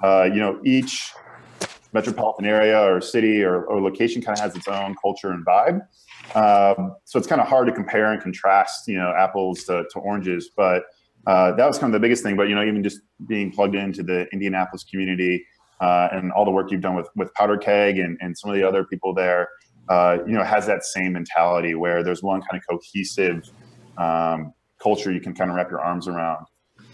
[0.04, 1.12] uh, you know each
[1.94, 5.82] metropolitan area or city or, or location kind of has its own culture and vibe
[6.36, 10.00] um, so it's kind of hard to compare and contrast, you know, apples to, to
[10.00, 10.50] oranges.
[10.56, 10.84] But
[11.26, 12.36] uh, that was kind of the biggest thing.
[12.36, 15.46] But you know, even just being plugged into the Indianapolis community
[15.80, 18.56] uh, and all the work you've done with with Powder Keg and, and some of
[18.56, 19.50] the other people there,
[19.90, 23.50] uh, you know, has that same mentality where there's one kind of cohesive
[23.98, 26.46] um, culture you can kind of wrap your arms around.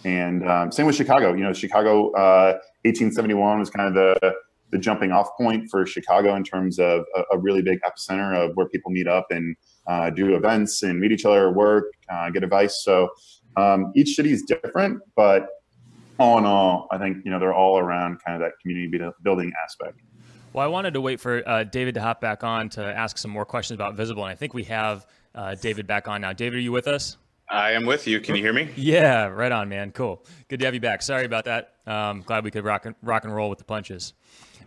[0.05, 1.33] And um, same with Chicago.
[1.33, 4.35] You know, Chicago, 1871 uh, was kind of the
[4.73, 8.51] the jumping off point for Chicago in terms of a, a really big epicenter of
[8.55, 9.55] where people meet up and
[9.87, 12.83] uh, do events and meet each other, at work, uh, get advice.
[12.83, 13.09] So
[13.55, 15.47] um, each city is different, but
[16.19, 19.51] all in all, I think you know they're all around kind of that community building
[19.63, 19.99] aspect.
[20.53, 23.31] Well, I wanted to wait for uh, David to hop back on to ask some
[23.31, 26.33] more questions about Visible, and I think we have uh, David back on now.
[26.33, 27.17] David, are you with us?
[27.49, 28.19] I am with you.
[28.19, 28.69] Can you hear me?
[28.75, 29.91] Yeah, right on, man.
[29.91, 30.25] Cool.
[30.47, 31.01] Good to have you back.
[31.01, 31.73] Sorry about that.
[31.85, 34.13] Um, glad we could rock and, rock and roll with the punches.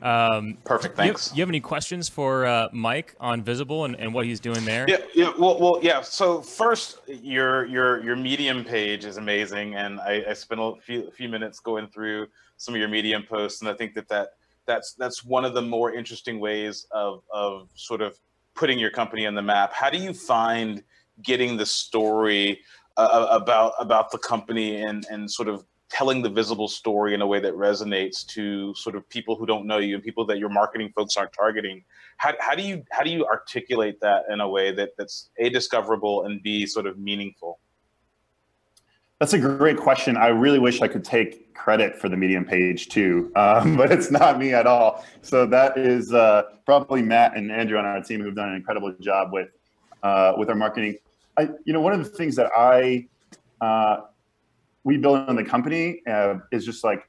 [0.02, 0.96] Um, Perfect.
[0.96, 1.30] Thanks.
[1.30, 4.64] You, you, have any questions for uh, Mike on Visible and, and what he's doing
[4.64, 4.87] there?
[4.88, 4.98] Yeah.
[5.14, 5.32] Yeah.
[5.38, 5.59] Well.
[5.59, 5.78] Well.
[5.82, 6.02] Yeah.
[6.02, 11.11] So first, your your your Medium page is amazing, and I, I spent a few
[11.11, 14.30] few minutes going through some of your Medium posts, and I think that that
[14.66, 18.18] that's that's one of the more interesting ways of of sort of
[18.54, 19.72] putting your company on the map.
[19.72, 20.82] How do you find
[21.22, 22.61] getting the story
[22.96, 27.27] uh, about about the company and and sort of telling the visible story in a
[27.27, 30.49] way that resonates to sort of people who don't know you and people that your
[30.49, 31.85] marketing folks aren't targeting.
[32.16, 35.49] How, how do you how do you articulate that in a way that that's a
[35.49, 37.61] discoverable and b sort of meaningful?
[39.20, 40.16] That's a great question.
[40.16, 44.11] I really wish i could take credit for the medium page too um, but it's
[44.11, 45.05] not me at all.
[45.22, 48.92] So that is uh, probably matt and andrew on our team who've done an incredible
[49.01, 49.51] job with
[50.03, 50.96] uh, with our marketing.
[51.38, 53.07] I, you know one of the things that i
[53.61, 53.99] uh,
[54.87, 57.01] we build in the company uh, is just like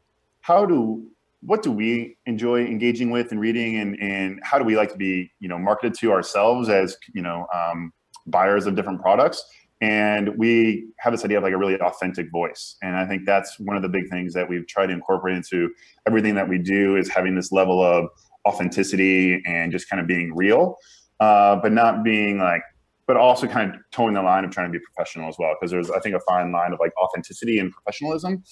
[0.42, 1.06] how do
[1.42, 4.98] what do we enjoy engaging with and reading and and how do we like to
[4.98, 7.94] be you know marketed to ourselves as you know um,
[8.26, 9.46] buyers of different products?
[9.80, 12.78] And we have this idea of like a really authentic voice.
[12.82, 15.70] And i think that's one of the big things that we've tried to incorporate into
[16.08, 18.10] everything that we do is having this level of
[18.48, 20.78] authenticity and just kind of being real.
[21.20, 22.64] Uh, but not being like
[23.08, 25.72] but also kind of toeing the line of trying to be professional as well because
[25.72, 28.44] there's i think a fine line of like authenticity and professionalism.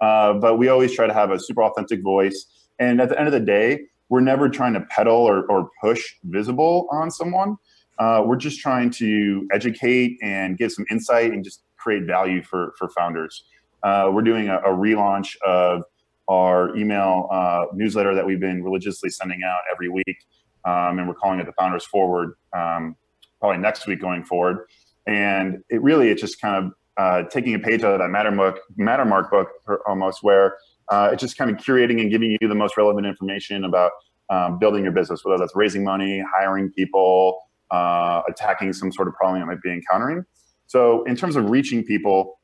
[0.00, 2.46] Uh, but we always try to have a super authentic voice.
[2.78, 6.14] And at the end of the day we're never trying to peddle or, or push
[6.24, 7.56] visible on someone.
[7.98, 12.74] Uh, we're just trying to educate and give some insight and just create value for
[12.78, 13.44] for founders.
[13.82, 15.82] Uh, we're doing a, a, relaunch of
[16.28, 20.16] our email uh, newsletter that we've been religiously sending out every week
[20.64, 22.96] um, and we're calling it the founders forward um,
[23.44, 24.64] probably next week going forward.
[25.06, 28.56] And it really, it's just kind of uh, taking a page out of that Mattermark,
[28.80, 29.48] Mattermark book
[29.86, 30.56] almost, where
[30.90, 33.92] uh, it's just kind of curating and giving you the most relevant information about
[34.30, 37.38] um, building your business, whether that's raising money, hiring people,
[37.70, 40.24] uh, attacking some sort of problem that might be encountering.
[40.66, 42.40] So in terms of reaching people,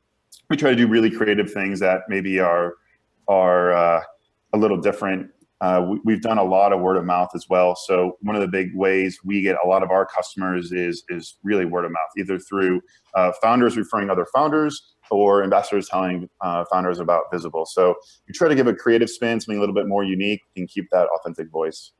[0.51, 2.75] we try to do really creative things that maybe are
[3.27, 4.03] are uh,
[4.53, 5.31] a little different.
[5.61, 7.75] Uh, we, have done a lot of word of mouth as well.
[7.75, 11.37] So one of the big ways we get a lot of our customers is is
[11.43, 12.81] really word of mouth, either through
[13.13, 17.67] uh, founders referring other founders or ambassadors telling uh, founders about Visible.
[17.67, 17.93] So
[18.27, 20.89] we try to give a creative spin, something a little bit more unique, and keep
[20.91, 21.91] that authentic voice.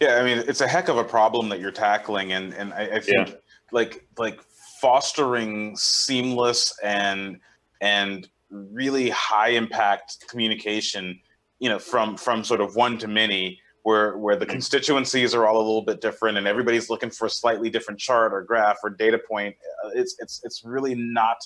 [0.00, 2.84] Yeah, I mean, it's a heck of a problem that you're tackling, and and I,
[2.84, 3.34] I think yeah.
[3.70, 4.40] like like
[4.80, 7.38] fostering seamless and
[7.82, 11.20] and really high impact communication
[11.62, 15.56] you know from from sort of one to many where where the constituencies are all
[15.56, 18.90] a little bit different and everybody's looking for a slightly different chart or graph or
[18.90, 21.36] data point uh, it's it's it's really not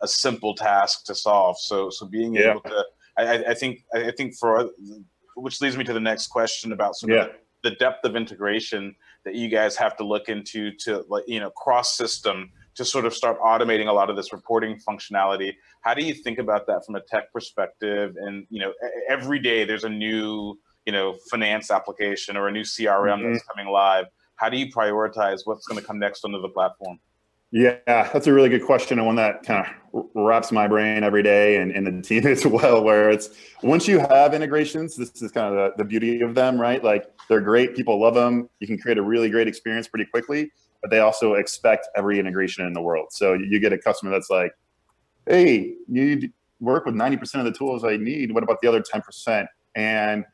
[0.00, 2.52] a simple task to solve so so being yeah.
[2.52, 2.84] able to
[3.18, 4.70] I, I think i think for
[5.36, 7.24] which leads me to the next question about sort yeah.
[7.24, 7.30] of
[7.62, 11.50] the depth of integration that you guys have to look into to like you know
[11.50, 15.54] cross system to sort of start automating a lot of this reporting functionality.
[15.80, 18.16] How do you think about that from a tech perspective?
[18.16, 18.72] And you know,
[19.08, 23.32] every day there's a new you know finance application or a new CRM mm-hmm.
[23.32, 24.06] that's coming live.
[24.36, 27.00] How do you prioritize what's going to come next onto the platform?
[27.52, 31.22] Yeah, that's a really good question and one that kind of wraps my brain every
[31.22, 32.84] day and, and the team as well.
[32.84, 33.30] Where it's
[33.62, 36.84] once you have integrations, this is kind of the, the beauty of them, right?
[36.84, 38.50] Like they're great, people love them.
[38.60, 40.50] You can create a really great experience pretty quickly
[40.86, 43.08] but they also expect every integration in the world.
[43.10, 44.52] So you get a customer that's like,
[45.26, 48.30] hey, you work with 90% of the tools I need.
[48.30, 49.48] What about the other 10%?
[49.74, 50.24] And,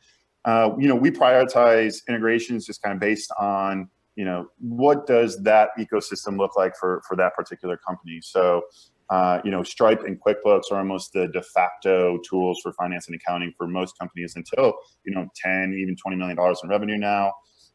[0.44, 5.42] uh, you know, we prioritize integrations just kind of based on, you know, what does
[5.42, 8.20] that ecosystem look like for, for that particular company?
[8.22, 8.64] So,
[9.08, 13.16] uh, you know, Stripe and QuickBooks are almost the de facto tools for finance and
[13.16, 14.74] accounting for most companies until,
[15.06, 17.32] you know, 10, even $20 million in revenue now.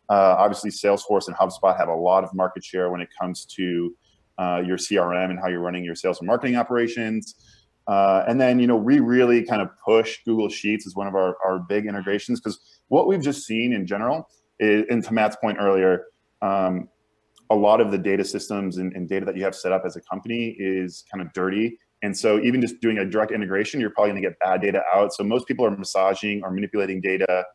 [0.10, 3.96] Uh, obviously, Salesforce and HubSpot have a lot of market share when it comes to
[4.39, 7.36] uh, your CRM and how you're running your sales and marketing operations.
[7.88, 11.15] Uh, and then, you know, we really kind of push Google Sheets as one of
[11.15, 15.38] our, our big integrations because what we've just seen in general, is, and to Matt's
[15.38, 16.06] point earlier,
[16.41, 16.89] um,
[17.50, 19.96] a lot of the data systems and, and, data that you have set up as
[19.96, 21.78] a company is kind of dirty.
[22.04, 24.84] And so, even just doing a direct integration, you're probably going to get bad data
[24.93, 25.13] out.
[25.13, 27.46] So, most people are massaging or manipulating data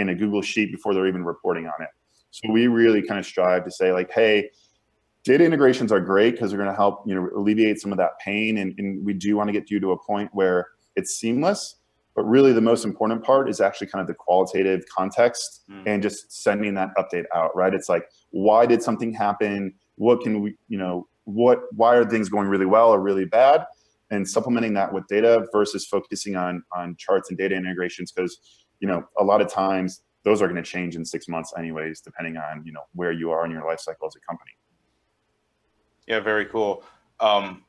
[0.00, 1.90] in a Google Sheet before they're even reporting on it.
[2.30, 4.50] So we really kind of strive to say like, hey,
[5.24, 8.18] data integrations are great because they're going to help you know alleviate some of that
[8.18, 11.76] pain, and, and we do want to get you to a point where it's seamless.
[12.16, 15.82] But really, the most important part is actually kind of the qualitative context mm.
[15.86, 17.54] and just sending that update out.
[17.54, 17.72] Right?
[17.74, 19.74] It's like, why did something happen?
[19.96, 21.60] What can we, you know, what?
[21.72, 23.64] Why are things going really well or really bad?
[24.12, 28.38] And supplementing that with data versus focusing on on charts and data integrations because
[28.80, 32.00] you know, a lot of times those are going to change in six months anyways,
[32.00, 34.50] depending on, you know, where you are in your life cycle as a company.
[36.06, 36.82] Yeah, very cool.
[37.20, 37.64] Um,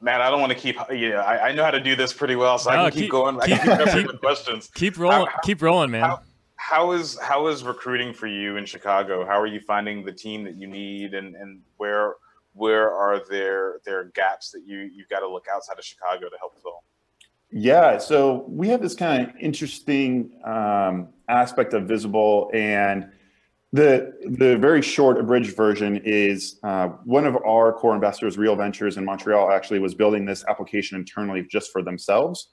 [0.00, 0.76] man, I don't want to keep.
[0.90, 3.02] Yeah, I, I, know how to do this pretty well, so no, I can keep,
[3.02, 3.40] keep going.
[3.40, 4.70] Keep, I can keep, keep questions.
[4.74, 5.26] Keep rolling.
[5.26, 6.02] How, keep rolling, man.
[6.02, 6.20] How,
[6.56, 9.26] how is how is recruiting for you in Chicago?
[9.26, 12.14] How are you finding the team that you need, and and where
[12.54, 16.36] where are there there gaps that you you've got to look outside of Chicago to
[16.38, 16.82] help fill?
[17.52, 23.10] Yeah, so we have this kind of interesting um, aspect of Visible, and
[23.74, 28.96] the the very short abridged version is uh, one of our core investors, Real Ventures
[28.96, 32.48] in Montreal, actually was building this application internally just for themselves,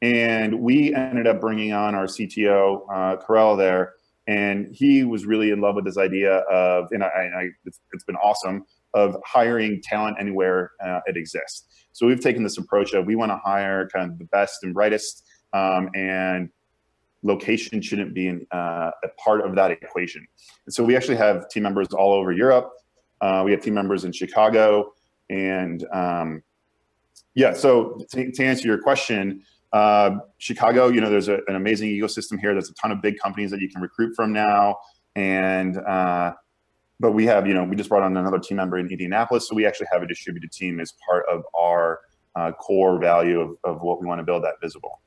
[0.00, 3.94] and we ended up bringing on our CTO, uh, there,
[4.28, 8.04] and he was really in love with this idea of, and I, I it's, it's
[8.04, 11.66] been awesome of hiring talent anywhere uh, it exists.
[11.92, 14.72] So we've taken this approach of we want to hire kind of the best and
[14.72, 16.50] brightest, um, and
[17.22, 20.26] location shouldn't be uh, a part of that equation.
[20.66, 22.70] And so we actually have team members all over Europe.
[23.20, 24.92] Uh, we have team members in Chicago,
[25.28, 26.42] and um,
[27.34, 27.52] yeah.
[27.52, 32.38] So to, to, answer your question, uh, Chicago, you know, there's a, an amazing ecosystem
[32.38, 32.52] here.
[32.52, 34.76] There's a ton of big companies that you can recruit from now,
[35.16, 36.34] and uh,
[37.00, 39.54] but we have, you know, we just brought on another team member in Indianapolis, so
[39.54, 42.00] we actually have a distributed team as part of our
[42.34, 45.00] uh, core value of, of what we want to build that visible.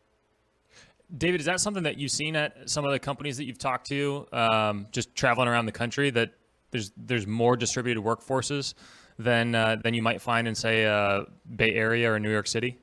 [1.18, 3.88] David, is that something that you've seen at some of the companies that you've talked
[3.88, 6.32] to, um, just traveling around the country, that
[6.72, 8.74] there's there's more distributed workforces
[9.20, 11.24] than uh, than you might find in say uh,
[11.58, 12.78] Bay Area or New York City?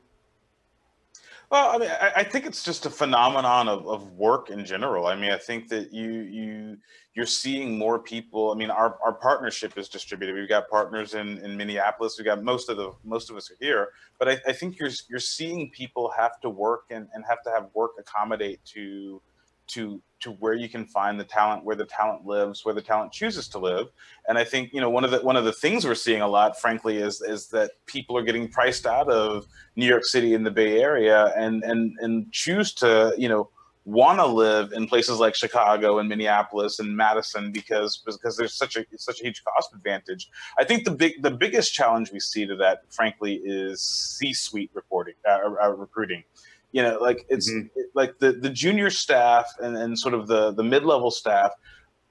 [1.51, 5.07] Well, I mean, I, I, think it's just a phenomenon of, of work in general.
[5.07, 6.77] I mean, I think that you you
[7.15, 8.53] you're seeing more people.
[8.53, 10.37] I mean, our, our partnership is distributed.
[10.37, 12.17] We've got partners in, in Minneapolis.
[12.19, 13.89] We've got most of the most of us are here.
[14.19, 17.51] But I, I think you're you're seeing people have to work and, and have to
[17.51, 19.23] have work accommodate to
[19.69, 23.13] to to where you can find the talent, where the talent lives, where the talent
[23.13, 23.87] chooses to live.
[24.29, 26.29] And I think you know one of the one of the things we're seeing a
[26.29, 29.47] lot, frankly, is is that people are getting priced out of
[29.77, 33.51] New York City and the Bay Area, and and and choose to you know
[33.89, 38.77] want to live in places like Chicago and Minneapolis and Madison because because there's such
[38.77, 40.29] a such a huge cost advantage.
[40.59, 45.15] I think the big the biggest challenge we see to that, frankly, is C-suite reporting
[45.27, 46.23] uh, uh, recruiting.
[46.73, 47.67] You know, like it's mm-hmm.
[47.75, 51.53] it, like the the junior staff and, and sort of the the mid level staff.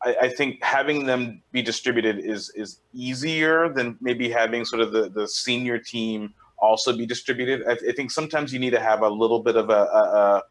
[0.04, 4.92] I, I, think having them be distributed is is easier than maybe having sort of
[4.92, 7.64] the the senior team also be distributed.
[7.68, 10.44] I, I think sometimes you need to have a little bit of a, a,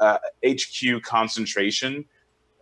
[0.00, 2.04] a uh, HQ concentration,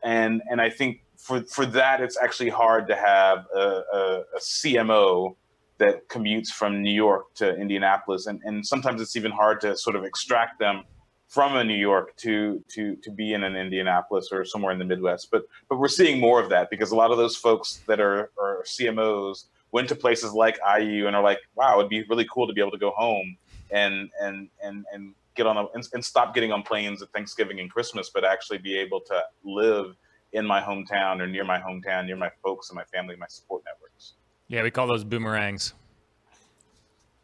[0.02, 4.40] and and I think for for that it's actually hard to have a, a, a
[4.40, 5.36] CMO
[5.78, 9.96] that commutes from New York to Indianapolis, and and sometimes it's even hard to sort
[9.96, 10.84] of extract them
[11.28, 14.84] from a New York to to to be in an Indianapolis or somewhere in the
[14.84, 15.30] Midwest.
[15.30, 18.30] But but we're seeing more of that because a lot of those folks that are,
[18.40, 22.46] are CMOs went to places like IU and are like, wow, it'd be really cool
[22.46, 23.36] to be able to go home
[23.70, 27.60] and and and and get on a, and, and stop getting on planes at Thanksgiving
[27.60, 29.94] and Christmas, but actually be able to live
[30.32, 33.62] in my hometown or near my hometown, near my folks and my family, my support
[33.64, 34.14] networks.
[34.48, 35.74] Yeah, we call those boomerangs.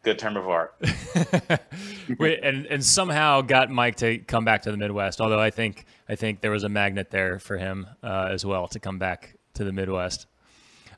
[0.03, 0.75] Good term of art.
[2.19, 5.23] and and somehow got Mike to come back to the Midwest.
[5.23, 8.69] Although I think I think there was a magnet there for him uh, as well
[8.69, 10.27] to come back to the Midwest.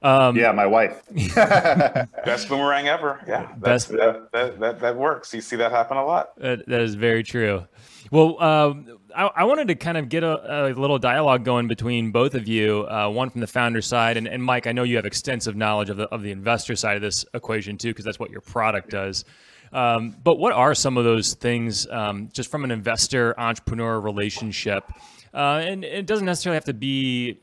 [0.02, 1.02] Um, yeah, my wife.
[1.34, 3.20] Best boomerang ever.
[3.26, 5.32] Yeah, best that, that, that, that works.
[5.34, 6.38] You see that happen a lot.
[6.38, 7.66] that, that is very true.
[8.10, 12.12] Well, um, I, I, wanted to kind of get a, a, little dialogue going between
[12.12, 12.86] both of you.
[12.88, 15.90] Uh, one from the founder side, and, and, Mike, I know you have extensive knowledge
[15.90, 18.90] of the of the investor side of this equation too, because that's what your product
[18.90, 19.24] does.
[19.72, 24.84] Um, but what are some of those things, um, just from an investor entrepreneur relationship?
[25.36, 27.38] Uh, and it doesn't necessarily have to be,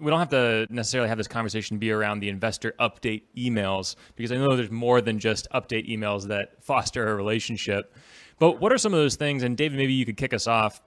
[0.00, 4.30] we don't have to necessarily have this conversation be around the investor update emails, because
[4.30, 7.92] I know there's more than just update emails that foster a relationship.
[8.38, 9.42] But what are some of those things?
[9.42, 10.80] And David, maybe you could kick us off.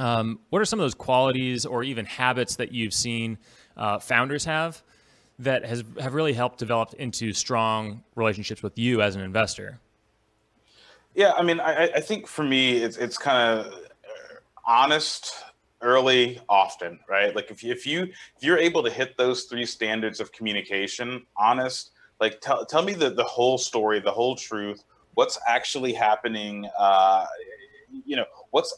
[0.00, 3.38] Um, what are some of those qualities or even habits that you've seen
[3.76, 4.82] uh, founders have
[5.38, 9.78] that has have really helped develop into strong relationships with you as an investor?
[11.14, 13.74] Yeah, I mean, I, I think for me, it's it's kind of
[14.66, 15.44] honest
[15.80, 17.34] early often right?
[17.34, 21.24] Like if you if you if you're able to hit those three standards of communication
[21.36, 24.82] honest like tell, tell me the, the whole story the whole truth.
[25.14, 27.26] What's actually happening uh
[28.04, 28.76] you know what's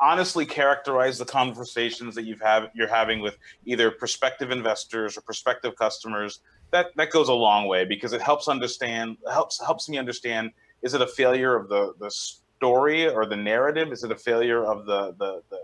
[0.00, 5.76] honestly characterize the conversations that you've have you're having with either prospective investors or prospective
[5.76, 6.40] customers?
[6.70, 10.50] That that goes a long way because it helps understand helps helps me understand
[10.82, 13.92] is it a failure of the the story or the narrative?
[13.92, 15.60] Is it a failure of the the, the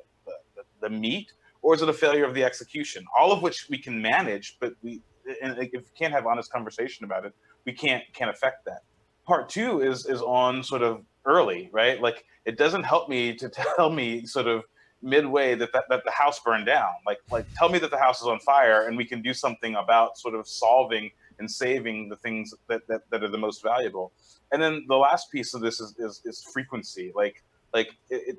[0.85, 1.33] the meat,
[1.63, 3.05] or is it a failure of the execution?
[3.19, 5.01] All of which we can manage, but we
[5.43, 7.33] and if we can't have honest conversation about it,
[7.65, 8.83] we can't can't affect that.
[9.27, 12.01] Part two is is on sort of early, right?
[12.01, 14.65] Like it doesn't help me to tell me sort of
[15.03, 16.93] midway that, that, that the house burned down.
[17.07, 19.75] Like like tell me that the house is on fire and we can do something
[19.77, 24.13] about sort of solving and saving the things that, that, that are the most valuable.
[24.53, 27.11] And then the last piece of this is, is, is frequency.
[27.15, 28.39] Like like it,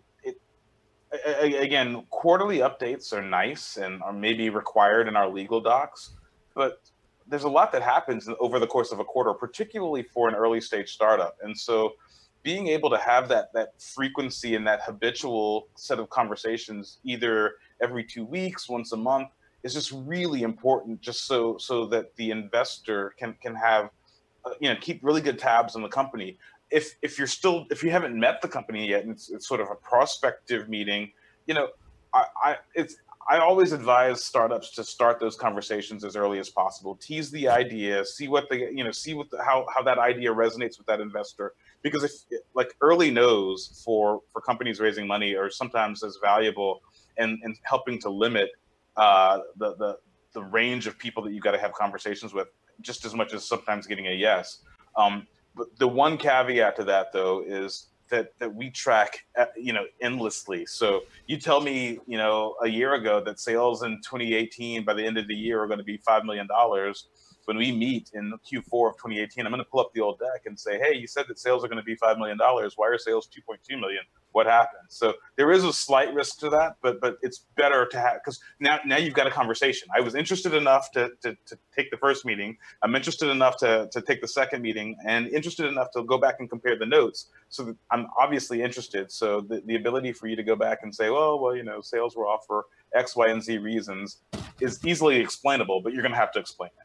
[1.42, 6.12] again, quarterly updates are nice and are maybe required in our legal docs,
[6.54, 6.80] but
[7.28, 10.62] there's a lot that happens over the course of a quarter, particularly for an early
[10.62, 11.38] stage startup.
[11.42, 11.94] And so
[12.44, 18.04] being able to have that that frequency and that habitual set of conversations either every
[18.04, 19.30] two weeks, once a month,
[19.64, 23.90] is just really important just so so that the investor can can have
[24.46, 26.38] uh, you know keep really good tabs on the company
[26.76, 29.62] if if you're still if you haven't met the company yet and it's, it's sort
[29.62, 31.12] of a prospective meeting
[31.48, 31.70] you know
[32.14, 32.98] I, I it's
[33.28, 36.96] I always advise startups to start those conversations as early as possible.
[36.96, 40.32] Tease the idea, see what the you know, see what the, how how that idea
[40.32, 41.54] resonates with that investor.
[41.82, 42.12] Because if
[42.54, 46.82] like early knows for for companies raising money are sometimes as valuable
[47.18, 48.50] and and helping to limit
[48.96, 49.98] uh, the the
[50.34, 52.50] the range of people that you've got to have conversations with
[52.82, 54.60] just as much as sometimes getting a yes.
[54.98, 55.26] Um,
[55.78, 60.66] the one caveat to that though is that that we track uh, you know endlessly.
[60.66, 65.06] So you tell me you know a year ago that sales in 2018 by the
[65.06, 66.48] end of the year are going to be $5 million
[67.46, 70.42] when we meet in q4 of 2018 i'm going to pull up the old deck
[70.46, 72.38] and say hey you said that sales are going to be $5 million
[72.76, 74.02] why are sales 2.2 million
[74.36, 74.90] what happens.
[74.90, 78.42] So there is a slight risk to that, but but it's better to have because
[78.60, 79.88] now now you've got a conversation.
[79.96, 82.58] I was interested enough to, to to take the first meeting.
[82.84, 86.36] I'm interested enough to to take the second meeting, and interested enough to go back
[86.40, 87.28] and compare the notes.
[87.48, 89.10] So I'm obviously interested.
[89.10, 91.80] So the, the ability for you to go back and say, well, well, you know,
[91.80, 94.18] sales were off for X, Y, and Z reasons
[94.60, 96.85] is easily explainable, but you're going to have to explain it.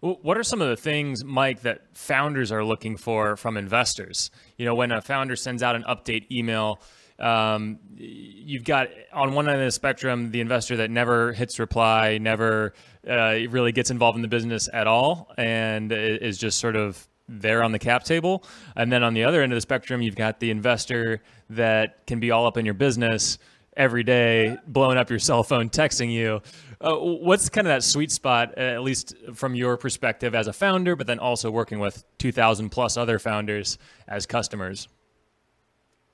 [0.00, 4.30] What are some of the things, Mike, that founders are looking for from investors?
[4.56, 6.80] You know, when a founder sends out an update email,
[7.18, 12.16] um, you've got on one end of the spectrum the investor that never hits reply,
[12.16, 12.72] never
[13.06, 17.62] uh, really gets involved in the business at all, and is just sort of there
[17.62, 18.42] on the cap table.
[18.74, 22.20] And then on the other end of the spectrum, you've got the investor that can
[22.20, 23.38] be all up in your business
[23.76, 26.42] every day, blowing up your cell phone, texting you.
[26.82, 30.52] Uh, what's kind of that sweet spot, uh, at least from your perspective as a
[30.52, 33.76] founder, but then also working with 2,000 plus other founders
[34.08, 34.88] as customers?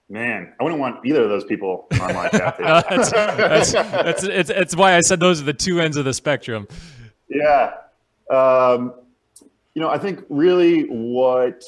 [0.08, 2.60] Man, I wouldn't want either of those people on my chat.
[2.64, 6.04] uh, that's, that's, that's, it's, it's why I said those are the two ends of
[6.04, 6.66] the spectrum.
[7.28, 7.74] Yeah.
[8.30, 8.94] Um,
[9.74, 11.64] you know, I think really what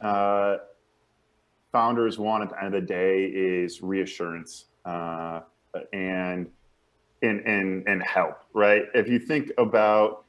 [0.00, 0.56] uh,
[1.70, 5.40] founders want at the end of the day is reassurance uh,
[5.92, 6.48] and
[7.22, 8.84] and and and help, right?
[8.94, 10.24] If you think about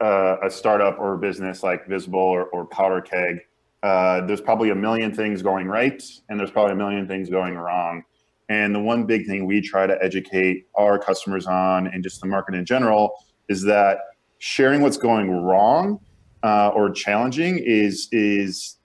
[0.00, 3.40] uh, a startup or a business like Visible or, or Powderkeg,
[3.82, 7.54] uh, there's probably a million things going right, and there's probably a million things going
[7.54, 8.04] wrong.
[8.48, 12.26] And the one big thing we try to educate our customers on, and just the
[12.26, 13.12] market in general,
[13.48, 13.98] is that
[14.38, 16.00] sharing what's going wrong
[16.42, 18.76] uh, or challenging is is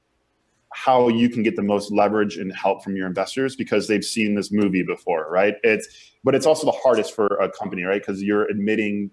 [0.76, 4.36] how you can get the most leverage and help from your investors because they've seen
[4.36, 5.56] this movie before, right?
[5.64, 8.02] It's but it's also the hardest for a company, right?
[8.02, 9.10] Because you're admitting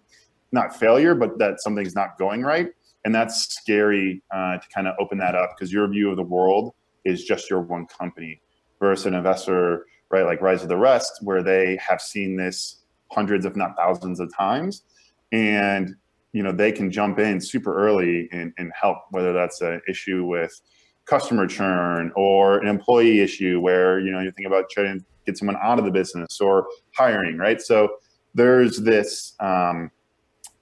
[0.51, 2.71] not failure, but that something's not going right,
[3.05, 6.23] and that's scary uh, to kind of open that up because your view of the
[6.25, 8.41] world is just your one company
[8.81, 10.27] versus an investor, right?
[10.27, 12.81] Like Rise of the Rest, where they have seen this
[13.13, 14.83] hundreds, if not thousands, of times,
[15.31, 15.95] and
[16.33, 20.25] you know they can jump in super early and, and help, whether that's an issue
[20.25, 20.61] with
[21.07, 25.37] customer churn or an employee issue where you know you think about trying to get
[25.39, 27.61] someone out of the business or hiring right?
[27.61, 27.97] So
[28.35, 29.91] there's this um,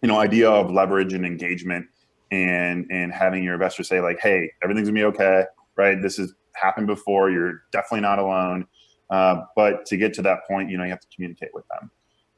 [0.02, 1.86] you know idea of leverage and engagement
[2.30, 5.44] and and having your investor say like hey everything's gonna be okay
[5.76, 6.00] right?
[6.02, 7.30] This has happened before.
[7.30, 8.66] You're definitely not alone.
[9.08, 11.90] Uh, but to get to that point you know you have to communicate with them.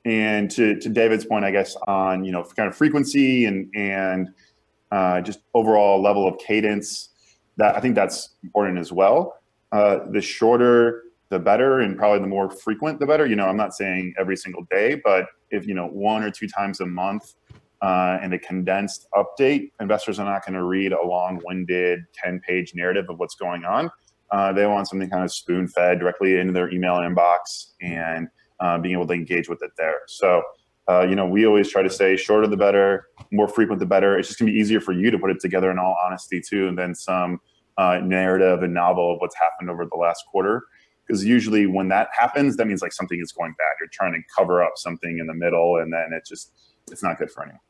[0.04, 4.30] And to, to david's point i guess on you know kind of frequency and and
[4.90, 7.08] uh, just overall level of cadence
[7.62, 9.36] that I think that's important as well.
[9.70, 13.24] Uh, the shorter, the better, and probably the more frequent, the better.
[13.24, 16.48] You know, I'm not saying every single day, but if you know one or two
[16.48, 17.34] times a month,
[17.80, 23.06] uh, and a condensed update, investors are not going to read a long-winded 10-page narrative
[23.08, 23.90] of what's going on.
[24.30, 28.28] Uh, they want something kind of spoon-fed directly into their email inbox and
[28.60, 29.98] uh, being able to engage with it there.
[30.06, 30.42] So
[30.88, 34.18] uh, you know, we always try to say shorter the better, more frequent the better.
[34.18, 36.68] It's just gonna be easier for you to put it together in all honesty too,
[36.68, 37.40] and then some
[37.78, 40.62] uh, narrative and novel of what's happened over the last quarter.
[41.06, 43.74] Because usually when that happens, that means like something is going bad.
[43.80, 46.52] You're trying to cover up something in the middle, and then it just
[46.90, 47.60] it's not good for anyone.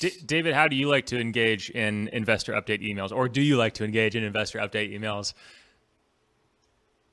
[0.00, 3.56] D- David, how do you like to engage in investor update emails, or do you
[3.56, 5.34] like to engage in investor update emails?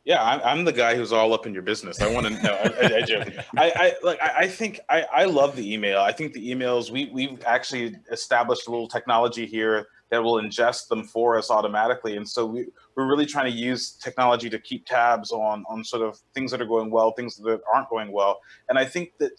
[0.04, 2.02] Yeah, I'm, the guy who's all up in your business.
[2.02, 2.58] I want to know.
[2.64, 4.20] I, I, I, like.
[4.20, 6.00] I, think I, I love the email.
[6.00, 10.88] I think the emails we we've actually established a little technology here that will ingest
[10.88, 14.88] them for us automatically, and so we we're really trying to use technology to keep
[14.88, 18.40] tabs on on sort of things that are going well, things that aren't going well.
[18.70, 19.32] And I think that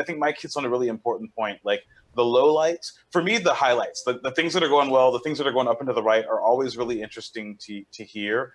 [0.00, 1.60] I think Mike hits on a really important point.
[1.62, 1.84] Like
[2.14, 5.18] the low lights for me the highlights the, the things that are going well the
[5.20, 8.04] things that are going up and to the right are always really interesting to to
[8.04, 8.52] hear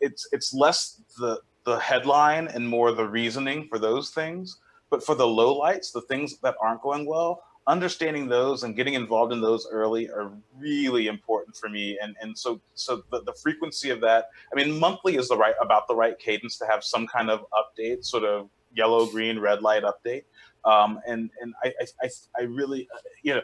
[0.00, 4.58] it's it's less the the headline and more the reasoning for those things.
[4.90, 9.32] But for the lowlights, the things that aren't going well, understanding those and getting involved
[9.32, 11.98] in those early are really important for me.
[12.02, 15.54] And and so so the, the frequency of that, I mean, monthly is the right
[15.60, 19.62] about the right cadence to have some kind of update, sort of yellow, green, red
[19.62, 20.24] light update.
[20.64, 22.08] Um, and and I, I
[22.38, 23.40] I really uh, you know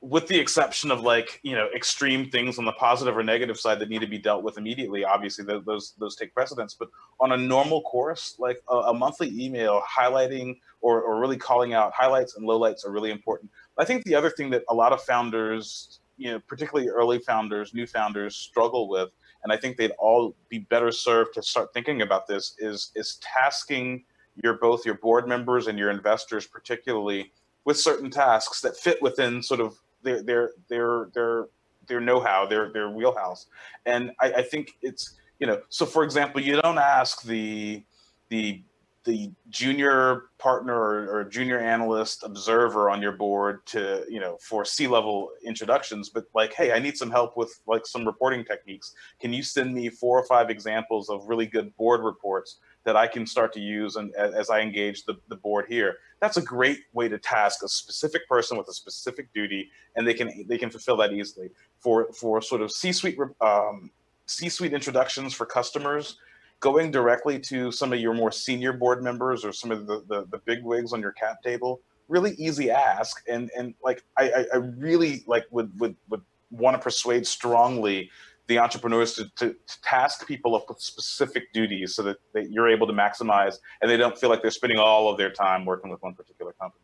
[0.00, 3.78] with the exception of like you know extreme things on the positive or negative side
[3.80, 6.74] that need to be dealt with immediately obviously those those take precedence.
[6.74, 6.88] But
[7.20, 11.92] on a normal course like a, a monthly email highlighting or, or really calling out
[11.92, 13.50] highlights and lowlights are really important.
[13.78, 17.72] I think the other thing that a lot of founders you know particularly early founders
[17.72, 19.08] new founders struggle with
[19.44, 23.18] and i think they'd all be better served to start thinking about this is is
[23.22, 24.04] tasking
[24.42, 27.32] your both your board members and your investors particularly
[27.64, 31.46] with certain tasks that fit within sort of their their their their
[31.86, 33.46] their know-how, their their wheelhouse.
[33.86, 37.82] And I, I think it's you know, so for example, you don't ask the
[38.28, 38.62] the
[39.04, 44.64] the junior partner or, or, junior analyst observer on your board to you know for
[44.64, 49.32] c-level introductions but like hey i need some help with like some reporting techniques can
[49.32, 53.26] you send me four or five examples of really good board reports that i can
[53.26, 57.08] start to use and as i engage the, the board here that's a great way
[57.08, 60.96] to task a specific person with a specific duty and they can they can fulfill
[60.96, 61.50] that easily.
[61.80, 63.90] For for sort of c-suite um,
[64.26, 66.18] c-suite introductions for customers
[66.60, 70.26] going directly to some of your more senior board members or some of the, the,
[70.32, 73.22] the big wigs on your cap table really easy ask.
[73.28, 78.10] And and like i i really like would would would want to persuade strongly
[78.48, 82.68] the entrepreneurs to, to, to, task people up with specific duties so that, that you're
[82.68, 85.90] able to maximize and they don't feel like they're spending all of their time working
[85.90, 86.82] with one particular company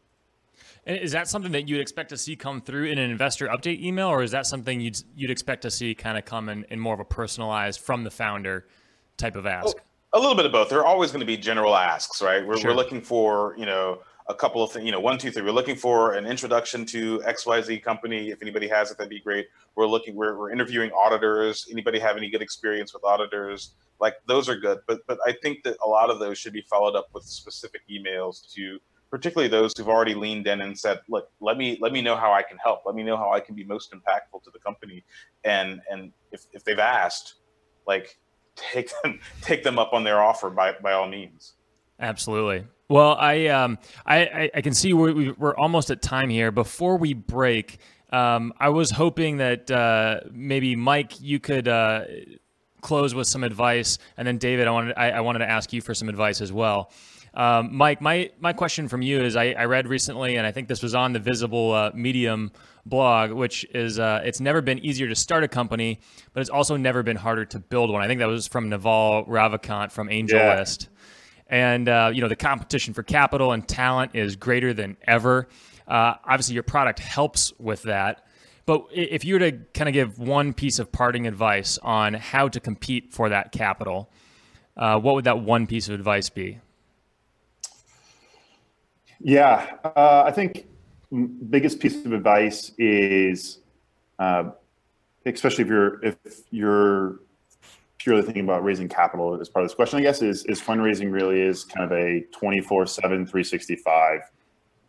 [0.86, 3.80] and is that something that you'd expect to see come through in an investor update
[3.82, 6.78] email or is that something you'd you'd expect to see kind of come in, in
[6.78, 8.66] more of a personalized from the founder
[9.16, 9.76] type of ask?
[9.76, 10.68] Oh, a little bit of both.
[10.68, 12.46] There are always going to be general asks, right?
[12.46, 12.70] We're, sure.
[12.70, 15.43] we're looking for, you know, a couple of things, you know, one, two, three.
[15.43, 18.31] We're looking for an introduction to XYZ company.
[18.31, 19.49] If anybody has it, that'd be great.
[19.77, 21.66] We're looking, we're, we're interviewing auditors.
[21.70, 23.75] Anybody have any good experience with auditors?
[24.01, 24.79] Like those are good.
[24.87, 27.83] But, but I think that a lot of those should be followed up with specific
[27.91, 28.79] emails to
[29.11, 32.33] particularly those who've already leaned in and said, look, let me, let me know how
[32.33, 32.83] I can help.
[32.87, 35.05] Let me know how I can be most impactful to the company.
[35.45, 37.35] And, and if, if they've asked,
[37.87, 38.18] like,
[38.57, 41.55] take them take them up on their offer by by all means.
[41.99, 42.66] Absolutely.
[42.89, 46.51] Well, I um I I, can see we're we're almost at time here.
[46.51, 47.78] Before we break,
[48.11, 51.68] um, I was hoping that uh, maybe Mike, you could.
[51.68, 52.05] Uh,
[52.80, 55.80] close with some advice and then david i wanted I, I wanted to ask you
[55.80, 56.93] for some advice as well
[57.37, 60.68] um, Mike, my my question from you is: I, I, read recently, and I think
[60.68, 62.53] this was on the Visible uh, Medium
[62.87, 66.01] blog, which is uh, it's never been easier to start a company,
[66.32, 68.03] but it's also never been harder to build one.
[68.03, 70.85] I think that was from Naval Ravikant from AngelList.
[70.85, 70.93] Yeah.
[71.49, 75.49] And uh, you know the competition for capital and talent is greater than ever.
[75.86, 78.26] Uh, obviously, your product helps with that.
[78.66, 82.49] But if you were to kind of give one piece of parting advice on how
[82.49, 84.09] to compete for that capital,
[84.76, 86.61] uh, what would that one piece of advice be?
[89.20, 90.66] Yeah, uh, I think
[91.49, 93.59] biggest piece of advice is,
[94.18, 94.51] uh,
[95.26, 96.16] especially if you're if
[96.51, 97.20] you're
[98.05, 101.11] purely thinking about raising capital as part of this question, I guess is is fundraising
[101.11, 104.20] really is kind of a 24 7 365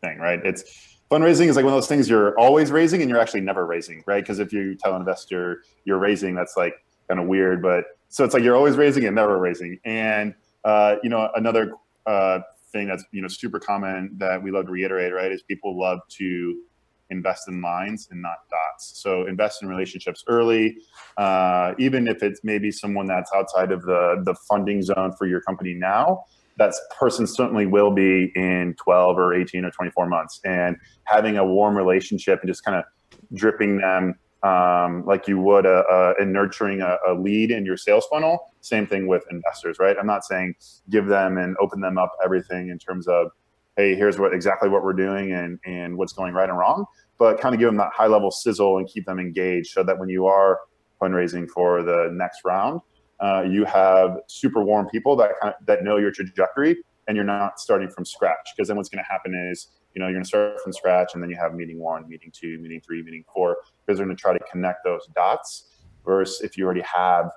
[0.01, 0.39] thing, right?
[0.43, 3.65] It's fundraising is like one of those things you're always raising and you're actually never
[3.65, 4.21] raising, right?
[4.21, 6.75] Because if you tell an investor you're raising, that's like
[7.07, 9.79] kind of weird, but so it's like you're always raising and never raising.
[9.85, 10.35] And
[10.65, 11.73] uh, you know, another
[12.05, 12.39] uh,
[12.73, 15.99] thing that's you know super common that we love to reiterate, right, is people love
[16.09, 16.61] to
[17.09, 18.91] invest in lines and not dots.
[19.01, 20.77] So invest in relationships early,
[21.17, 25.41] uh, even if it's maybe someone that's outside of the the funding zone for your
[25.41, 26.25] company now.
[26.57, 31.45] That person certainly will be in 12 or 18 or 24 months, and having a
[31.45, 32.85] warm relationship and just kind of
[33.33, 37.77] dripping them um, like you would a, a, in nurturing a, a, lead in your
[37.77, 38.53] sales funnel.
[38.61, 39.95] Same thing with investors, right?
[39.99, 40.53] I'm not saying
[40.89, 43.31] give them and open them up everything in terms of,
[43.77, 46.85] hey, here's what exactly what we're doing and and what's going right and wrong,
[47.17, 49.97] but kind of give them that high level sizzle and keep them engaged so that
[49.97, 50.59] when you are
[51.01, 52.81] fundraising for the next round,
[53.19, 57.25] uh, you have super warm people that kind of, that know your trajectory and you're
[57.25, 60.23] not starting from scratch because then what's going to happen is you know, you're going
[60.23, 63.23] to start from scratch and then you have meeting one, meeting two, meeting three, meeting
[63.33, 65.71] four, because they're going to try to connect those dots.
[66.05, 67.31] Versus if you already have,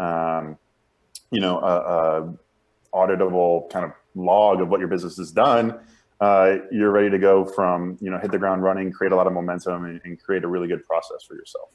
[0.00, 0.56] um,
[1.30, 2.34] you know, a, a,
[2.94, 5.78] auditable kind of log of what your business has done,
[6.20, 9.26] uh, you're ready to go from, you know, hit the ground running, create a lot
[9.26, 11.68] of momentum and, and create a really good process for yourself.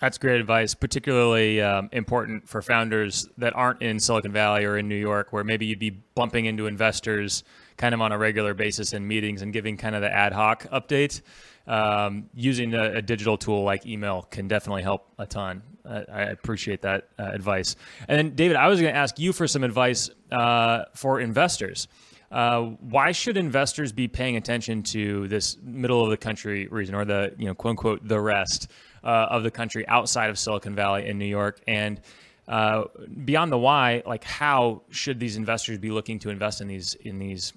[0.00, 4.88] That's great advice, particularly um, important for founders that aren't in Silicon Valley or in
[4.88, 7.44] New York, where maybe you'd be bumping into investors
[7.78, 10.64] kind of on a regular basis in meetings and giving kind of the ad hoc
[10.70, 11.22] update.
[11.66, 15.64] Um, using a, a, digital tool like email can definitely help a ton.
[15.84, 17.74] Uh, I appreciate that uh, advice.
[18.06, 21.88] And David, I was going to ask you for some advice uh, for investors.
[22.30, 27.04] Uh, why should investors be paying attention to this middle of the country region or
[27.04, 28.70] the you know quote unquote the rest
[29.04, 31.60] uh, of the country outside of Silicon Valley in New York?
[31.66, 32.00] And
[32.48, 32.84] uh,
[33.24, 37.18] beyond the why, like how should these investors be looking to invest in these in
[37.18, 37.52] these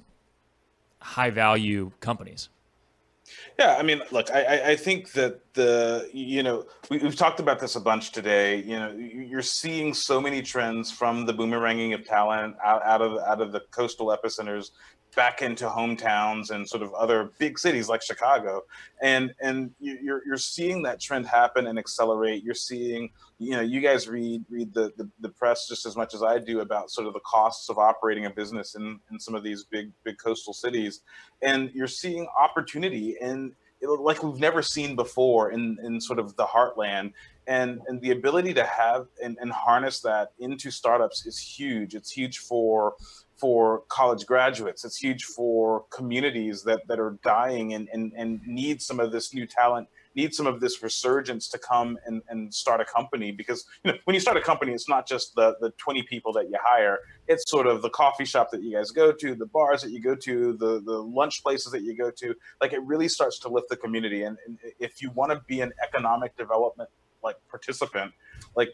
[1.00, 2.50] high value companies?
[3.60, 7.60] Yeah, I mean, look, I, I think that the you know we, have talked about
[7.60, 8.62] this a bunch today.
[8.62, 13.20] You know, you're seeing so many trends from the boomeranging of talent out, out of
[13.20, 14.72] out of the coastal epicenters
[15.16, 18.64] back into hometowns and sort of other big cities like Chicago,
[19.02, 22.44] and and you're you're seeing that trend happen and accelerate.
[22.44, 26.14] You're seeing, you know, you guys read read the, the, the press just as much
[26.14, 29.36] as I do about sort of the costs of operating a business in in some
[29.36, 31.02] of these big big coastal cities,
[31.42, 36.46] and you're seeing opportunity and like we've never seen before in in sort of the
[36.46, 37.14] heartland.
[37.48, 41.96] And and the ability to have and, and harness that into startups is huge.
[41.96, 42.94] It's huge for
[43.40, 44.84] for college graduates.
[44.84, 49.34] It's huge for communities that, that are dying and, and, and need some of this
[49.34, 53.32] new talent, need some of this resurgence to come and, and start a company.
[53.32, 56.34] Because you know, when you start a company, it's not just the, the 20 people
[56.34, 57.00] that you hire.
[57.28, 60.02] It's sort of the coffee shop that you guys go to, the bars that you
[60.02, 62.36] go to, the, the lunch places that you go to.
[62.62, 64.24] Like it really starts to lift the community.
[64.24, 66.90] And, and if you want to be an economic development
[67.24, 68.14] like participant,
[68.56, 68.70] like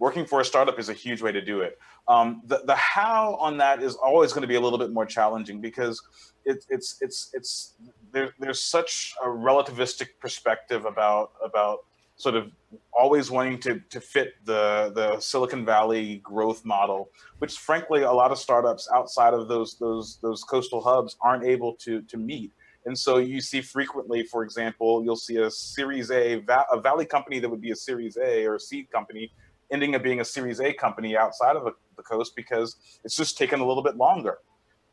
[0.00, 1.78] working for a startup is a huge way to do it.
[2.08, 5.06] Um, the, the how on that is always going to be a little bit more
[5.06, 6.02] challenging because
[6.44, 7.74] it, it's it's it's
[8.10, 11.80] there, there's such a relativistic perspective about about
[12.16, 12.50] sort of
[12.92, 18.32] always wanting to to fit the the Silicon Valley growth model, which frankly a lot
[18.32, 22.52] of startups outside of those those those coastal hubs aren't able to to meet.
[22.86, 26.42] And so you see frequently, for example, you'll see a Series A,
[26.72, 29.30] a Valley company that would be a Series A or a seed company
[29.70, 33.60] ending up being a Series A company outside of the, coast because it's just taken
[33.60, 34.38] a little bit longer.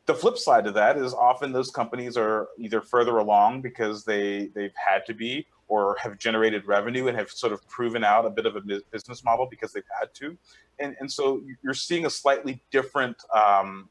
[0.07, 4.49] The flip side of that is often those companies are either further along because they
[4.53, 8.30] they've had to be or have generated revenue and have sort of proven out a
[8.30, 8.61] bit of a
[8.91, 10.38] business model because they've had to,
[10.80, 13.88] and and so you're seeing a slightly different um,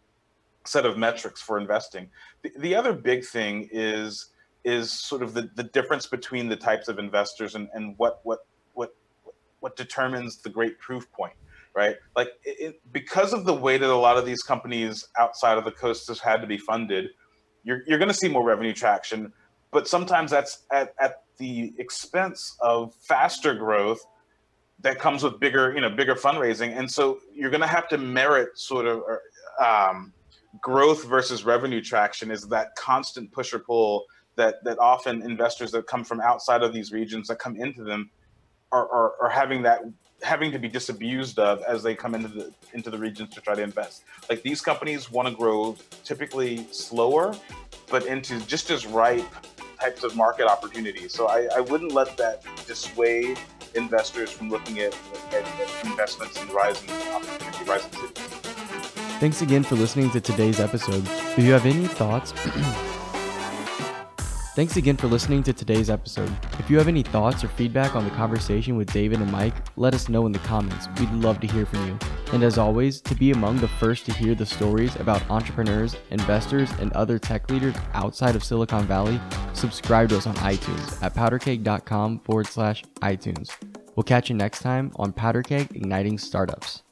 [0.64, 2.10] set of metrics for investing.
[2.42, 4.26] The, the other big thing is
[4.64, 8.40] is sort of the, the difference between the types of investors and, and what what
[9.60, 11.34] what determines the great proof point
[11.74, 11.96] right?
[12.16, 15.70] Like it, because of the way that a lot of these companies outside of the
[15.70, 17.10] coast has had to be funded
[17.64, 19.32] you're, you're going to see more revenue traction
[19.72, 24.00] but sometimes that's at, at the expense of faster growth
[24.80, 26.78] that comes with bigger you know bigger fundraising.
[26.78, 29.02] And so you're going to have to merit sort of
[29.64, 30.12] um,
[30.60, 34.04] growth versus revenue traction is that constant push or pull
[34.36, 38.10] that that often investors that come from outside of these regions that come into them
[38.72, 39.82] are, are, are having that
[40.22, 43.54] having to be disabused of as they come into the into the regions to try
[43.54, 44.04] to invest.
[44.28, 47.34] Like these companies want to grow typically slower,
[47.90, 49.24] but into just as ripe
[49.78, 51.12] types of market opportunities.
[51.12, 53.38] So I, I wouldn't let that dissuade
[53.74, 54.96] investors from looking at,
[55.28, 58.24] at, at investments in rising opportunity, rising cities.
[59.18, 61.06] Thanks again for listening to today's episode.
[61.06, 62.32] If you have any thoughts
[64.56, 66.34] Thanks again for listening to today's episode.
[66.58, 69.94] If you have any thoughts or feedback on the conversation with David and Mike, let
[69.94, 70.88] us know in the comments.
[70.98, 71.98] We'd love to hear from you.
[72.32, 76.70] And as always, to be among the first to hear the stories about entrepreneurs, investors,
[76.80, 79.20] and other tech leaders outside of Silicon Valley,
[79.52, 83.54] subscribe to us on iTunes at powderkeg.com forward slash iTunes.
[83.94, 86.82] We'll catch you next time on Powderkeg Igniting Startups.